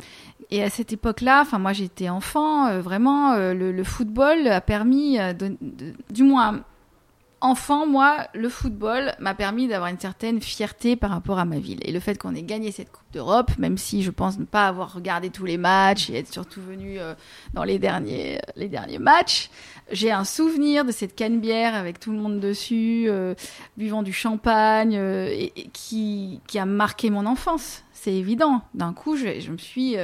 Et 0.50 0.62
à 0.62 0.70
cette 0.70 0.92
époque-là, 0.92 1.40
enfin, 1.42 1.58
moi 1.58 1.72
j'étais 1.72 2.08
enfant, 2.08 2.66
euh, 2.66 2.80
vraiment, 2.80 3.36
le, 3.36 3.72
le, 3.72 3.84
football 3.84 4.46
a 4.48 4.60
permis, 4.60 5.18
de, 5.18 5.56
du 6.10 6.22
moins 6.22 6.64
enfant, 7.44 7.86
moi, 7.86 8.26
le 8.32 8.48
football 8.48 9.14
m'a 9.18 9.34
permis 9.34 9.68
d'avoir 9.68 9.90
une 9.90 10.00
certaine 10.00 10.40
fierté 10.40 10.96
par 10.96 11.10
rapport 11.10 11.38
à 11.38 11.44
ma 11.44 11.58
ville. 11.58 11.78
Et 11.82 11.92
le 11.92 12.00
fait 12.00 12.16
qu'on 12.16 12.34
ait 12.34 12.42
gagné 12.42 12.72
cette 12.72 12.90
Coupe 12.90 13.12
d'Europe, 13.12 13.50
même 13.58 13.76
si 13.76 14.02
je 14.02 14.10
pense 14.10 14.38
ne 14.38 14.46
pas 14.46 14.66
avoir 14.66 14.94
regardé 14.94 15.28
tous 15.28 15.44
les 15.44 15.58
matchs 15.58 16.08
et 16.08 16.16
être 16.16 16.32
surtout 16.32 16.62
venu 16.62 16.98
euh, 16.98 17.14
dans 17.52 17.62
les 17.62 17.78
derniers, 17.78 18.40
matchs, 18.98 19.50
j'ai 19.92 20.10
un 20.10 20.24
souvenir 20.24 20.86
de 20.86 20.90
cette 20.90 21.14
canne-bière 21.14 21.74
avec 21.74 22.00
tout 22.00 22.12
le 22.12 22.18
monde 22.18 22.40
dessus, 22.40 23.04
euh, 23.08 23.34
buvant 23.76 24.02
du 24.02 24.14
champagne, 24.14 24.96
euh, 24.96 25.28
et, 25.30 25.68
qui, 25.74 26.40
a 26.54 26.64
marqué 26.64 27.10
mon 27.10 27.26
enfance. 27.26 27.82
C'est 27.92 28.14
évident. 28.14 28.62
D'un 28.72 28.94
coup, 28.94 29.16
je, 29.16 29.40
je 29.40 29.50
me 29.50 29.58
suis 29.58 29.96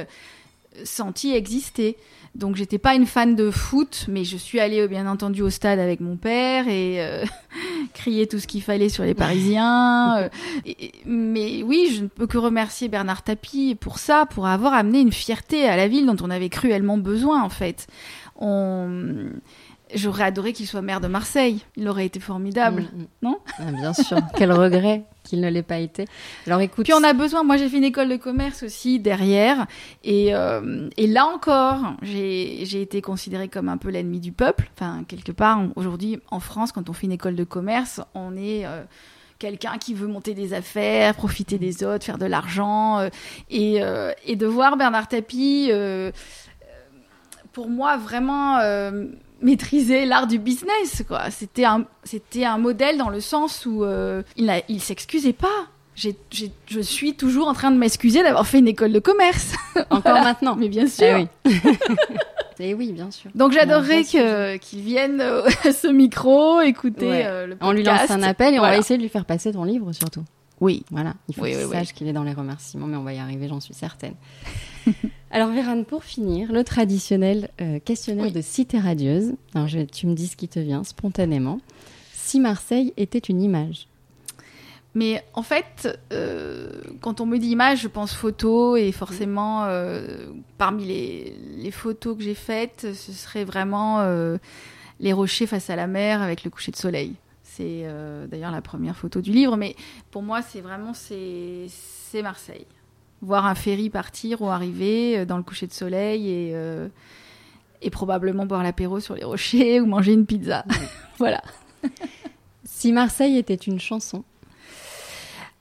sentie 0.83 1.33
exister. 1.33 1.97
Donc 2.33 2.55
j'étais 2.55 2.77
pas 2.77 2.95
une 2.95 3.05
fan 3.05 3.35
de 3.35 3.51
foot, 3.51 4.05
mais 4.07 4.23
je 4.23 4.37
suis 4.37 4.59
allée 4.59 4.87
bien 4.87 5.05
entendu 5.05 5.41
au 5.41 5.49
stade 5.49 5.79
avec 5.79 5.99
mon 5.99 6.15
père 6.15 6.67
et 6.69 7.03
euh, 7.03 7.25
crier 7.93 8.25
tout 8.25 8.39
ce 8.39 8.47
qu'il 8.47 8.61
fallait 8.61 8.87
sur 8.87 9.03
les 9.03 9.13
Parisiens. 9.13 10.17
euh, 10.17 10.29
et, 10.65 10.93
mais 11.05 11.61
oui, 11.63 11.91
je 11.93 12.03
ne 12.03 12.07
peux 12.07 12.27
que 12.27 12.37
remercier 12.37 12.87
Bernard 12.87 13.23
Tapie 13.23 13.75
pour 13.75 13.99
ça, 13.99 14.25
pour 14.25 14.47
avoir 14.47 14.73
amené 14.73 15.01
une 15.01 15.11
fierté 15.11 15.67
à 15.67 15.75
la 15.75 15.89
ville 15.89 16.05
dont 16.05 16.15
on 16.21 16.29
avait 16.29 16.49
cruellement 16.49 16.97
besoin 16.97 17.43
en 17.43 17.49
fait. 17.49 17.87
On... 18.37 19.29
J'aurais 19.95 20.23
adoré 20.23 20.53
qu'il 20.53 20.67
soit 20.67 20.81
maire 20.81 21.01
de 21.01 21.07
Marseille. 21.07 21.63
Il 21.75 21.87
aurait 21.87 22.05
été 22.05 22.19
formidable, 22.19 22.83
mmh, 22.83 23.03
non 23.21 23.39
ah, 23.59 23.71
Bien 23.71 23.93
sûr. 23.93 24.17
Quel 24.37 24.51
regret 24.51 25.05
qu'il 25.23 25.41
ne 25.41 25.49
l'ait 25.49 25.63
pas 25.63 25.77
été. 25.77 26.05
Alors 26.47 26.61
écoute. 26.61 26.85
Puis 26.85 26.93
on 26.93 27.03
a 27.03 27.13
besoin. 27.13 27.43
Moi, 27.43 27.57
j'ai 27.57 27.69
fait 27.69 27.77
une 27.77 27.83
école 27.83 28.09
de 28.09 28.17
commerce 28.17 28.63
aussi 28.63 28.99
derrière, 28.99 29.67
et, 30.03 30.33
euh, 30.33 30.89
et 30.97 31.07
là 31.07 31.25
encore, 31.25 31.95
j'ai 32.01 32.81
été 32.81 33.01
considérée 33.01 33.47
comme 33.47 33.69
un 33.69 33.77
peu 33.77 33.89
l'ennemi 33.89 34.19
du 34.19 34.31
peuple. 34.31 34.69
Enfin, 34.75 35.03
quelque 35.07 35.31
part, 35.31 35.61
aujourd'hui, 35.75 36.19
en 36.31 36.39
France, 36.39 36.71
quand 36.71 36.89
on 36.89 36.93
fait 36.93 37.05
une 37.05 37.11
école 37.11 37.35
de 37.35 37.43
commerce, 37.43 38.01
on 38.15 38.35
est 38.35 38.65
euh, 38.65 38.83
quelqu'un 39.39 39.77
qui 39.77 39.93
veut 39.93 40.07
monter 40.07 40.33
des 40.33 40.53
affaires, 40.53 41.15
profiter 41.15 41.57
des 41.57 41.83
autres, 41.83 42.03
faire 42.03 42.17
de 42.17 42.25
l'argent, 42.25 42.99
euh, 42.99 43.09
et, 43.49 43.81
et, 44.25 44.35
de 44.35 44.45
voir 44.45 44.77
Bernard 44.77 45.07
Tapie, 45.07 45.71
pour 47.53 47.69
moi, 47.69 47.97
vraiment 47.97 48.59
maîtriser 49.41 50.05
l'art 50.05 50.27
du 50.27 50.39
business 50.39 51.03
quoi 51.07 51.29
c'était 51.31 51.65
un 51.65 51.85
c'était 52.03 52.45
un 52.45 52.57
modèle 52.57 52.97
dans 52.97 53.09
le 53.09 53.19
sens 53.19 53.65
où 53.65 53.83
euh, 53.83 54.23
il 54.35 54.49
a, 54.49 54.61
il 54.67 54.81
s'excusait 54.81 55.33
pas 55.33 55.47
j'ai, 55.95 56.15
j'ai, 56.29 56.51
je 56.67 56.79
suis 56.79 57.15
toujours 57.15 57.47
en 57.47 57.53
train 57.53 57.71
de 57.71 57.77
m'excuser 57.77 58.23
d'avoir 58.23 58.47
fait 58.47 58.59
une 58.59 58.67
école 58.67 58.93
de 58.93 58.99
commerce 58.99 59.53
encore 59.89 60.01
voilà. 60.03 60.23
maintenant 60.23 60.55
mais 60.55 60.69
bien 60.69 60.87
sûr 60.87 61.05
eh 61.07 61.15
oui. 61.15 61.77
Et 62.61 62.75
oui, 62.75 62.91
bien 62.91 63.09
sûr. 63.09 63.31
Donc 63.33 63.53
j'adorerais 63.53 64.03
que, 64.03 64.57
qu'il 64.57 64.81
vienne 64.81 65.19
euh, 65.19 65.49
à 65.63 65.71
ce 65.71 65.87
micro, 65.87 66.61
écouter 66.61 67.07
ouais. 67.07 67.25
euh, 67.25 67.47
le 67.47 67.55
podcast. 67.55 67.69
On 67.69 67.71
lui 67.71 67.83
lance 67.83 68.11
un 68.11 68.21
appel 68.21 68.53
et 68.53 68.59
voilà. 68.59 68.73
on 68.73 68.75
va 68.75 68.79
essayer 68.79 68.97
de 68.97 69.01
lui 69.01 69.09
faire 69.09 69.25
passer 69.25 69.51
ton 69.51 69.63
livre 69.63 69.91
surtout. 69.93 70.23
Oui. 70.59 70.85
Voilà, 70.91 71.15
il 71.27 71.33
faut 71.33 71.41
oui, 71.41 71.53
qu'il 71.53 71.65
oui, 71.65 71.71
sache 71.71 71.87
oui. 71.87 71.93
qu'il 71.95 72.07
est 72.07 72.13
dans 72.13 72.23
les 72.23 72.33
remerciements, 72.33 72.85
mais 72.85 72.97
on 72.97 73.03
va 73.03 73.13
y 73.13 73.19
arriver, 73.19 73.47
j'en 73.47 73.59
suis 73.59 73.73
certaine. 73.73 74.13
Alors 75.31 75.49
Vérane, 75.49 75.85
pour 75.85 76.03
finir, 76.03 76.51
le 76.51 76.63
traditionnel 76.63 77.49
euh, 77.61 77.79
questionnaire 77.79 78.25
Oui. 78.25 78.31
de 78.31 78.41
Cité 78.41 78.79
radieuse. 78.79 79.33
Alors 79.55 79.67
je- 79.67 79.79
tu 79.79 80.07
me 80.07 80.13
dis 80.13 80.27
ce 80.27 80.35
qui 80.35 80.47
te 80.49 80.59
vient 80.59 80.83
spontanément. 80.83 81.59
Si 82.13 82.39
Marseille 82.39 82.93
était 82.97 83.19
une 83.19 83.41
image, 83.41 83.87
Mais 84.93 85.23
en 85.33 85.41
fait, 85.41 85.87
euh, 86.11 86.69
quand 86.99 87.21
on 87.21 87.25
me 87.25 87.37
dit 87.37 87.47
image, 87.47 87.79
je 87.79 87.87
pense 87.87 88.13
photo 88.13 88.75
et 88.75 88.91
forcément, 88.91 89.63
euh, 89.63 90.27
parmi 90.57 90.83
les, 90.83 91.33
les 91.55 91.71
photos 91.71 92.17
que 92.17 92.23
j'ai 92.23 92.35
faites, 92.35 92.87
ce 92.93 93.13
serait 93.13 93.45
vraiment 93.45 94.01
euh, 94.01 94.37
les 94.99 95.13
rochers 95.13 95.47
face 95.47 95.69
à 95.69 95.77
la 95.77 95.87
mer 95.87 96.21
avec 96.21 96.43
le 96.43 96.49
coucher 96.49 96.73
de 96.73 96.75
soleil. 96.75 97.13
C'est 97.41 97.85
d'ailleurs 98.29 98.51
la 98.51 98.61
première 98.61 98.97
photo 98.97 99.21
du 99.21 99.31
livre, 99.31 99.55
mais 99.55 99.75
pour 100.09 100.23
moi, 100.23 100.41
c'est 100.41 100.59
vraiment 100.61 100.93
c'est 100.93 101.67
Marseille. 102.21 102.65
Voir 103.21 103.45
un 103.45 103.55
ferry 103.55 103.89
partir 103.89 104.41
ou 104.41 104.49
arriver 104.49 105.19
euh, 105.19 105.25
dans 105.25 105.37
le 105.37 105.43
coucher 105.43 105.67
de 105.67 105.73
soleil 105.73 106.27
et 106.27 106.51
euh, 106.53 106.87
et 107.81 107.89
probablement 107.89 108.45
boire 108.45 108.63
l'apéro 108.63 108.99
sur 108.99 109.15
les 109.15 109.23
rochers 109.23 109.79
ou 109.81 109.85
manger 109.85 110.13
une 110.13 110.25
pizza. 110.25 110.65
voilà. 111.17 111.41
si 112.63 112.91
Marseille 112.91 113.37
était 113.37 113.55
une 113.55 113.79
chanson, 113.79 114.23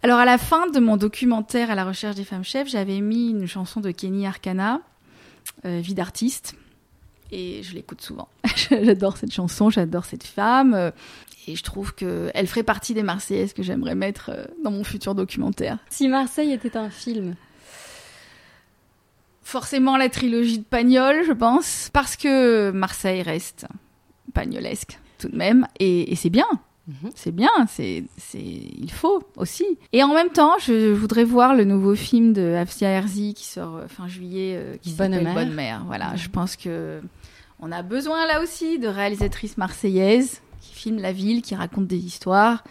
Alors 0.03 0.19
à 0.19 0.25
la 0.25 0.39
fin 0.39 0.69
de 0.69 0.81
mon 0.81 0.97
documentaire 0.97 1.71
à 1.71 1.75
la 1.75 1.85
recherche 1.85 2.17
des 2.17 2.25
femmes 2.25 2.45
chefs, 2.45 2.69
j'avais 2.69 3.01
mis 3.01 3.31
une 3.31 3.47
chanson 3.47 3.81
de 3.81 3.91
Kenny 3.91 4.27
Arcana, 4.27 4.81
euh, 5.65 5.81
Vie 5.81 5.95
d'artiste, 5.95 6.55
et 7.33 7.63
je 7.63 7.75
l'écoute 7.75 8.01
souvent. 8.01 8.29
j'adore 8.71 9.17
cette 9.17 9.33
chanson, 9.33 9.71
j'adore 9.71 10.05
cette 10.05 10.25
femme, 10.25 10.75
euh, 10.75 10.91
et 11.47 11.57
je 11.57 11.63
trouve 11.63 11.95
qu'elle 11.95 12.47
ferait 12.47 12.63
partie 12.63 12.93
des 12.93 13.03
Marseillaises 13.03 13.55
que 13.55 13.63
j'aimerais 13.63 13.95
mettre 13.95 14.31
dans 14.63 14.71
mon 14.71 14.85
futur 14.85 15.15
documentaire. 15.15 15.79
si 15.89 16.07
Marseille 16.07 16.53
était 16.53 16.77
un 16.77 16.91
film, 16.91 17.35
Forcément 19.43 19.97
la 19.97 20.09
trilogie 20.09 20.59
de 20.59 20.65
Pagnol, 20.65 21.25
je 21.27 21.33
pense, 21.33 21.91
parce 21.93 22.17
que 22.17 22.71
Marseille 22.71 23.23
reste 23.23 23.67
pagnolesque 24.33 24.99
tout 25.19 25.29
de 25.29 25.37
même, 25.37 25.67
et, 25.79 26.13
et 26.13 26.17
c'est 26.17 26.31
bien. 26.31 26.47
Mhm. 26.89 27.11
C'est 27.15 27.31
bien, 27.33 27.51
c'est, 27.69 28.05
il 28.35 28.91
faut 28.91 29.23
aussi. 29.37 29.65
Et 29.93 30.03
en 30.03 30.13
même 30.15 30.31
temps, 30.31 30.55
je 30.59 30.93
voudrais 30.93 31.25
voir 31.25 31.55
le 31.55 31.65
nouveau 31.65 31.95
film 31.95 32.33
de 32.33 32.55
Afsia 32.55 32.89
Herzi 32.89 33.35
qui 33.35 33.45
sort 33.47 33.77
euh, 33.77 33.87
fin 33.87 34.09
juillet, 34.09 34.55
euh, 34.57 34.77
qui 34.81 34.93
Bonne 34.95 35.13
s'appelle 35.13 35.25
mère. 35.25 35.35
Bonne 35.35 35.55
Mère. 35.55 35.85
Voilà, 35.87 36.17
je 36.17 36.29
pense 36.29 36.57
que 36.57 37.01
on 37.61 37.71
a 37.71 37.83
besoin 37.83 38.27
là 38.27 38.43
aussi 38.43 38.79
de 38.79 38.89
réalisatrices 38.89 39.57
marseillaises 39.59 40.41
qui 40.61 40.75
filment 40.75 41.01
la 41.01 41.13
ville, 41.13 41.43
qui 41.43 41.55
racontent 41.55 41.87
des 41.87 41.99
histoires. 41.99 42.65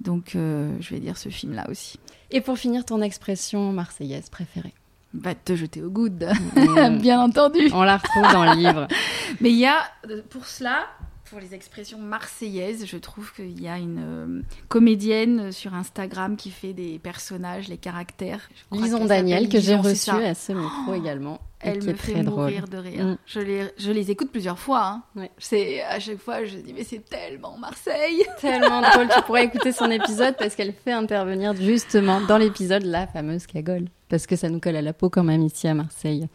Donc, 0.00 0.34
euh, 0.34 0.74
je 0.80 0.94
vais 0.94 1.00
dire 1.00 1.16
ce 1.16 1.28
film-là 1.28 1.66
aussi. 1.70 1.98
et 2.30 2.40
pour 2.40 2.58
finir 2.58 2.84
ton 2.84 3.00
expression 3.00 3.72
marseillaise 3.72 4.28
préférée. 4.28 4.74
Va 5.14 5.34
te 5.34 5.54
jeter 5.54 5.82
au 5.82 5.90
good, 5.90 6.26
Mm. 6.54 6.98
bien 7.02 7.20
entendu. 7.20 7.70
On 7.74 7.82
la 7.82 7.98
retrouve 7.98 8.32
dans 8.32 8.44
le 8.44 8.54
livre. 8.58 8.88
Mais 9.40 9.50
il 9.50 9.58
y 9.58 9.66
a, 9.66 9.76
euh, 10.10 10.22
pour 10.30 10.46
cela, 10.46 10.86
pour 11.32 11.40
les 11.40 11.54
expressions 11.54 11.96
marseillaises, 11.98 12.84
je 12.84 12.98
trouve 12.98 13.32
qu'il 13.32 13.58
y 13.58 13.66
a 13.66 13.78
une 13.78 14.02
euh, 14.04 14.42
comédienne 14.68 15.50
sur 15.50 15.72
Instagram 15.72 16.36
qui 16.36 16.50
fait 16.50 16.74
des 16.74 16.98
personnages, 16.98 17.68
les 17.68 17.78
caractères. 17.78 18.50
Je 18.54 18.64
crois 18.76 18.84
Lison 18.84 18.98
qu'elle 18.98 19.08
Daniel, 19.08 19.48
que 19.48 19.58
j'ai 19.58 19.76
Lison, 19.78 19.82
c'est 19.82 19.88
reçu 19.88 20.10
ça. 20.10 20.16
à 20.28 20.34
ce 20.34 20.52
micro 20.52 20.92
également. 20.92 21.40
et 21.64 21.68
Elle 21.68 21.78
qui 21.78 21.86
me 21.86 21.92
est 21.92 21.96
fait 21.96 22.12
très 22.12 22.22
drôle. 22.22 22.40
mourir 22.50 22.68
de 22.68 22.76
rire. 22.76 23.04
Mm. 23.06 23.18
Je, 23.24 23.40
les, 23.40 23.64
je 23.78 23.90
les 23.92 24.10
écoute 24.10 24.30
plusieurs 24.30 24.58
fois. 24.58 24.84
Hein. 24.84 25.02
Ouais. 25.16 25.30
C'est 25.38 25.80
à 25.80 25.98
chaque 26.00 26.18
fois, 26.18 26.44
je 26.44 26.58
dis 26.58 26.74
mais 26.74 26.84
c'est 26.84 27.02
tellement 27.08 27.56
Marseille. 27.56 28.24
Tellement 28.42 28.82
drôle, 28.82 29.08
tu 29.08 29.22
pourrais 29.22 29.46
écouter 29.46 29.72
son 29.72 29.90
épisode 29.90 30.36
parce 30.38 30.54
qu'elle 30.54 30.74
fait 30.74 30.92
intervenir 30.92 31.56
justement 31.56 32.20
dans 32.20 32.36
l'épisode 32.36 32.82
la 32.82 33.06
fameuse 33.06 33.46
cagole. 33.46 33.86
Parce 34.10 34.26
que 34.26 34.36
ça 34.36 34.50
nous 34.50 34.60
colle 34.60 34.76
à 34.76 34.82
la 34.82 34.92
peau 34.92 35.08
quand 35.08 35.24
même 35.24 35.40
ici 35.42 35.66
à 35.66 35.72
Marseille. 35.72 36.28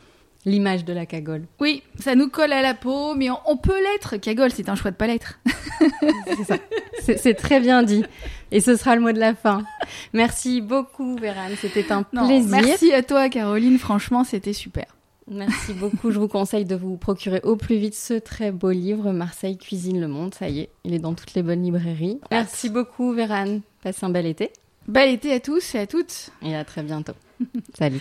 L'image 0.47 0.85
de 0.85 0.93
la 0.93 1.05
cagole. 1.05 1.45
Oui, 1.59 1.83
ça 1.99 2.15
nous 2.15 2.29
colle 2.29 2.53
à 2.53 2.61
la 2.61 2.73
peau, 2.73 3.15
mais 3.15 3.29
on, 3.29 3.37
on 3.45 3.57
peut 3.57 3.77
l'être. 3.77 4.15
Cagole, 4.15 4.49
c'est 4.51 4.69
un 4.69 4.75
choix 4.75 4.91
de 4.91 4.95
pas 4.95 5.05
l'être. 5.07 5.39
C'est 6.37 6.43
ça. 6.45 6.57
C'est 7.17 7.33
très 7.33 7.59
bien 7.59 7.83
dit. 7.83 8.03
Et 8.51 8.61
ce 8.61 8.75
sera 8.77 8.95
le 8.95 9.01
mot 9.01 9.11
de 9.11 9.19
la 9.19 9.35
fin. 9.35 9.63
Merci 10.13 10.61
beaucoup, 10.61 11.17
Vérane. 11.17 11.53
C'était 11.59 11.91
un 11.91 12.05
Non, 12.13 12.25
plaisir. 12.27 12.49
Merci 12.49 12.93
à 12.93 13.03
toi, 13.03 13.27
Caroline. 13.29 13.77
Franchement, 13.77 14.23
c'était 14.23 14.53
super. 14.53 14.85
Merci 15.29 15.73
beaucoup. 15.73 16.11
Je 16.11 16.19
vous 16.19 16.29
conseille 16.29 16.63
de 16.63 16.75
vous 16.75 16.95
procurer 16.95 17.41
au 17.43 17.57
plus 17.57 17.75
vite 17.77 17.95
ce 17.95 18.13
très 18.13 18.51
beau 18.51 18.71
livre, 18.71 19.11
Marseille 19.11 19.57
cuisine 19.57 19.99
le 19.99 20.07
monde. 20.07 20.33
Ça 20.33 20.47
y 20.47 20.61
est, 20.61 20.69
il 20.85 20.93
est 20.93 20.99
dans 20.99 21.13
toutes 21.13 21.33
les 21.33 21.43
bonnes 21.43 21.63
librairies. 21.63 22.19
Merci 22.31 22.69
beaucoup, 22.69 23.11
Vérane. 23.11 23.59
Passe 23.83 24.01
un 24.03 24.09
bel 24.09 24.25
été 24.25 24.51
Bel 24.87 25.09
été 25.09 25.33
à 25.33 25.41
tous 25.41 25.75
et 25.75 25.79
à 25.79 25.87
toutes. 25.87 26.29
et 26.41 26.55
à 26.55 26.63
très 26.63 26.81
bientôt. 26.83 27.11
Salut. 27.77 27.99